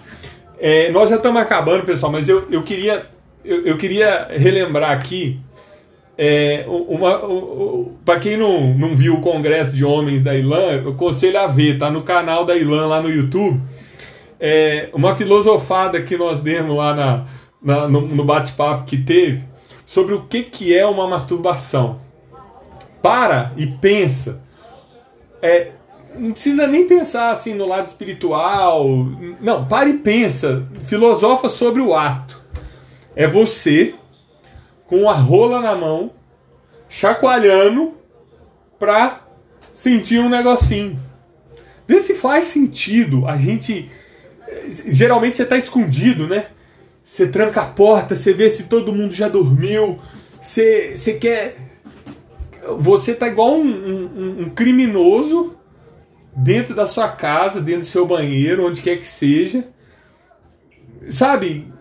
[0.65, 3.05] É, nós já estamos acabando, pessoal, mas eu, eu, queria,
[3.45, 5.41] eu, eu queria relembrar aqui.
[6.17, 7.21] É, uma,
[8.05, 11.81] para quem não, não viu o Congresso de Homens da Ilan, eu aconselho a ver,
[11.81, 13.61] tá no canal da Ilan lá no YouTube.
[14.39, 17.27] É, uma filosofada que nós demos lá na,
[17.61, 19.43] na no, no bate-papo que teve
[19.85, 22.01] sobre o que, que é uma masturbação.
[23.03, 24.41] Para e pensa.
[25.43, 25.73] É,
[26.17, 28.87] não precisa nem pensar assim no lado espiritual.
[29.41, 30.67] Não, para e pensa.
[30.85, 32.41] Filosofa sobre o ato.
[33.15, 33.95] É você
[34.87, 36.13] com a rola na mão,
[36.89, 37.95] chacoalhando
[38.79, 39.27] pra
[39.73, 41.01] sentir um negocinho.
[41.87, 43.91] Vê se faz sentido a gente.
[44.89, 46.47] Geralmente você tá escondido, né?
[47.05, 49.99] Você tranca a porta, você vê se todo mundo já dormiu.
[50.41, 51.57] Você, você quer.
[52.79, 55.57] Você tá igual um, um, um criminoso
[56.35, 59.69] dentro da sua casa, dentro do seu banheiro, onde quer que seja.
[61.09, 61.73] Sabe?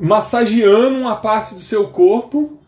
[0.00, 2.58] Massageando uma parte do seu corpo,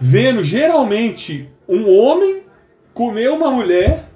[0.00, 2.42] vendo geralmente um homem
[2.94, 4.08] comer uma mulher.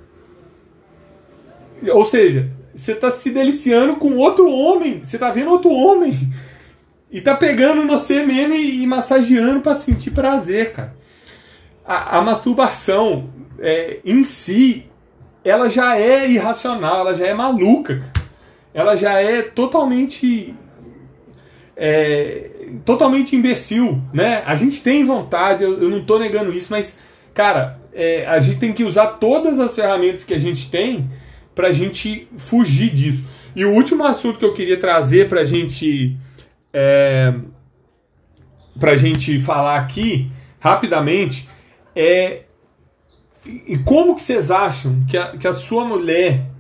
[1.92, 6.30] Ou seja, você está se deliciando com outro homem, você está vendo outro homem
[7.10, 10.96] e tá pegando você mesmo e, e massageando para sentir prazer, cara.
[11.84, 14.86] A, a masturbação é, em si
[15.48, 18.02] ela já é irracional, ela já é maluca,
[18.74, 20.52] ela já é totalmente
[21.76, 22.50] é,
[22.84, 24.42] totalmente imbecil, né?
[24.44, 26.98] A gente tem vontade, eu, eu não estou negando isso, mas
[27.32, 31.08] cara, é, a gente tem que usar todas as ferramentas que a gente tem
[31.54, 33.24] para a gente fugir disso.
[33.54, 36.16] E o último assunto que eu queria trazer para a gente
[36.72, 37.32] é,
[38.80, 40.28] para gente falar aqui
[40.58, 41.48] rapidamente
[41.94, 42.45] é
[43.66, 46.50] e como que vocês acham que a, que a sua mulher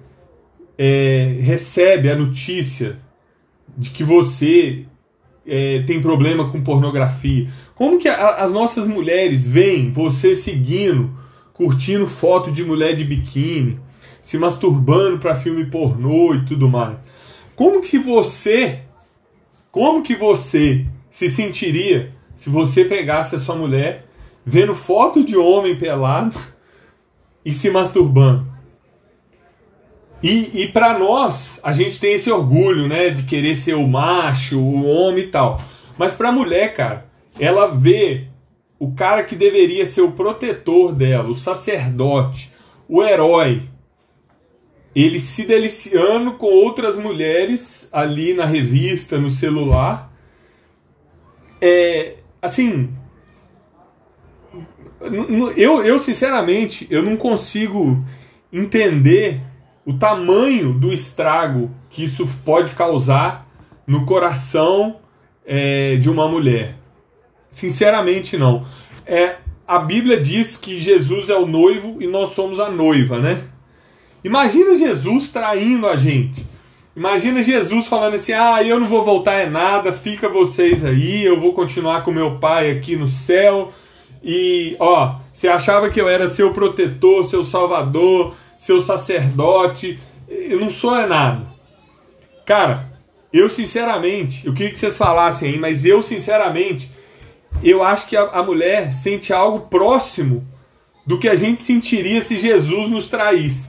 [0.78, 2.98] é, recebe a notícia
[3.76, 4.86] de que você
[5.46, 7.50] é, tem problema com pornografia?
[7.74, 11.10] Como que a, as nossas mulheres veem você seguindo,
[11.52, 13.80] curtindo foto de mulher de biquíni,
[14.22, 16.96] se masturbando para filme pornô e tudo mais?
[17.54, 18.80] Como que você,
[19.70, 24.06] como que você se sentiria se você pegasse a sua mulher
[24.44, 26.36] vendo foto de homem pelado
[27.46, 28.44] e se masturbando.
[30.20, 34.58] E, e para nós, a gente tem esse orgulho, né, de querer ser o macho,
[34.58, 35.60] o homem e tal.
[35.96, 37.06] Mas para a mulher, cara,
[37.38, 38.26] ela vê
[38.80, 42.52] o cara que deveria ser o protetor dela, o sacerdote,
[42.88, 43.68] o herói,
[44.92, 50.12] ele se deliciando com outras mulheres ali na revista, no celular.
[51.60, 52.92] É, assim,
[55.00, 58.04] eu, eu sinceramente, eu não consigo
[58.52, 59.40] entender
[59.84, 63.46] o tamanho do estrago que isso pode causar
[63.86, 64.96] no coração
[65.44, 66.76] é, de uma mulher.
[67.50, 68.66] Sinceramente, não.
[69.06, 69.36] É,
[69.66, 73.44] a Bíblia diz que Jesus é o noivo e nós somos a noiva, né?
[74.24, 76.44] Imagina Jesus traindo a gente.
[76.96, 81.38] Imagina Jesus falando assim: ah, eu não vou voltar é nada, fica vocês aí, eu
[81.38, 83.72] vou continuar com meu pai aqui no céu
[84.28, 90.00] e, ó, você achava que eu era seu protetor, seu salvador, seu sacerdote.
[90.28, 91.46] Eu não sou é nada.
[92.44, 92.90] Cara,
[93.32, 96.90] eu sinceramente, eu queria que vocês falassem aí, mas eu sinceramente,
[97.62, 100.44] eu acho que a, a mulher sente algo próximo
[101.06, 103.68] do que a gente sentiria se Jesus nos traísse.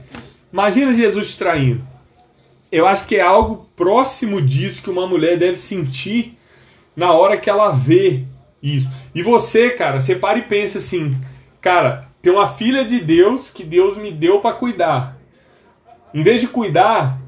[0.52, 1.86] Imagina Jesus te traindo.
[2.72, 6.36] Eu acho que é algo próximo disso que uma mulher deve sentir
[6.96, 8.24] na hora que ela vê
[8.62, 8.88] isso.
[9.14, 11.16] E você, cara, você para e pensa assim,
[11.60, 15.18] cara, tem uma filha de Deus que Deus me deu para cuidar.
[16.12, 17.20] Em vez de cuidar,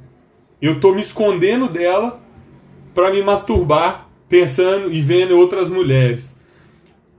[0.61, 2.21] eu tô me escondendo dela
[2.95, 6.37] para me masturbar, pensando e vendo outras mulheres.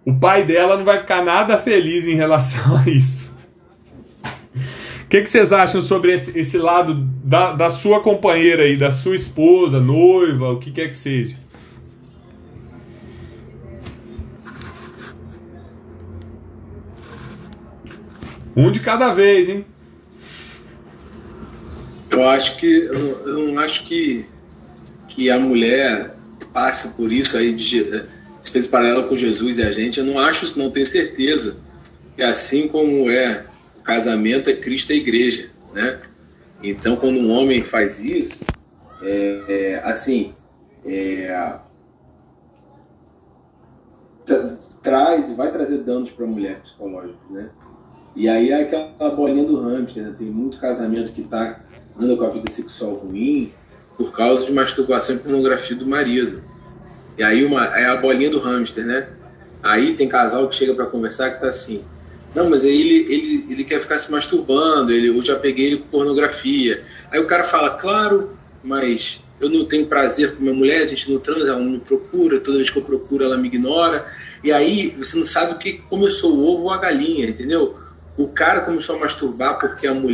[0.06, 3.32] O pai dela não vai ficar nada feliz em relação a isso.
[5.04, 8.92] O que, que vocês acham sobre esse, esse lado da, da sua companheira aí, da
[8.92, 11.41] sua esposa, noiva, o que quer que seja?
[18.56, 19.66] Um de cada vez, hein?
[22.10, 24.26] Eu acho que eu, eu não acho que
[25.08, 26.16] que a mulher
[26.54, 28.06] passe por isso aí de
[28.42, 30.00] se fez paralela com Jesus e a gente.
[30.00, 31.58] Eu não acho não tenho certeza
[32.16, 33.46] que assim como é
[33.80, 36.00] o casamento é Cristo e igreja, né?
[36.62, 38.46] Então quando um homem faz isso,
[39.02, 40.36] é, é, assim,
[40.86, 41.60] é,
[44.82, 47.50] traz e vai trazer danos para a mulher psicológicos, né?
[48.16, 50.16] E aí é aquela bolinha do hamster, né?
[50.18, 51.62] Tem muito casamento que tá,
[51.98, 53.52] anda com a vida sexual ruim
[53.98, 56.44] por causa de masturbação e pornografia do marido.
[57.18, 59.10] E aí uma, é a bolinha do hamster, né?
[59.64, 61.84] Aí tem casal que chega para conversar que tá assim,
[62.34, 65.88] não, mas ele, ele, ele quer ficar se masturbando, ele, eu já peguei ele com
[65.88, 66.84] pornografia.
[67.12, 68.32] Aí o cara fala, claro,
[68.64, 71.80] mas eu não tenho prazer com minha mulher, a gente não transa, ela não me
[71.80, 74.06] procura, toda vez que eu procuro ela me ignora.
[74.44, 77.78] E aí você não sabe o que começou, o ovo ou a galinha, entendeu?
[78.18, 80.10] O cara começou a masturbar porque a mulher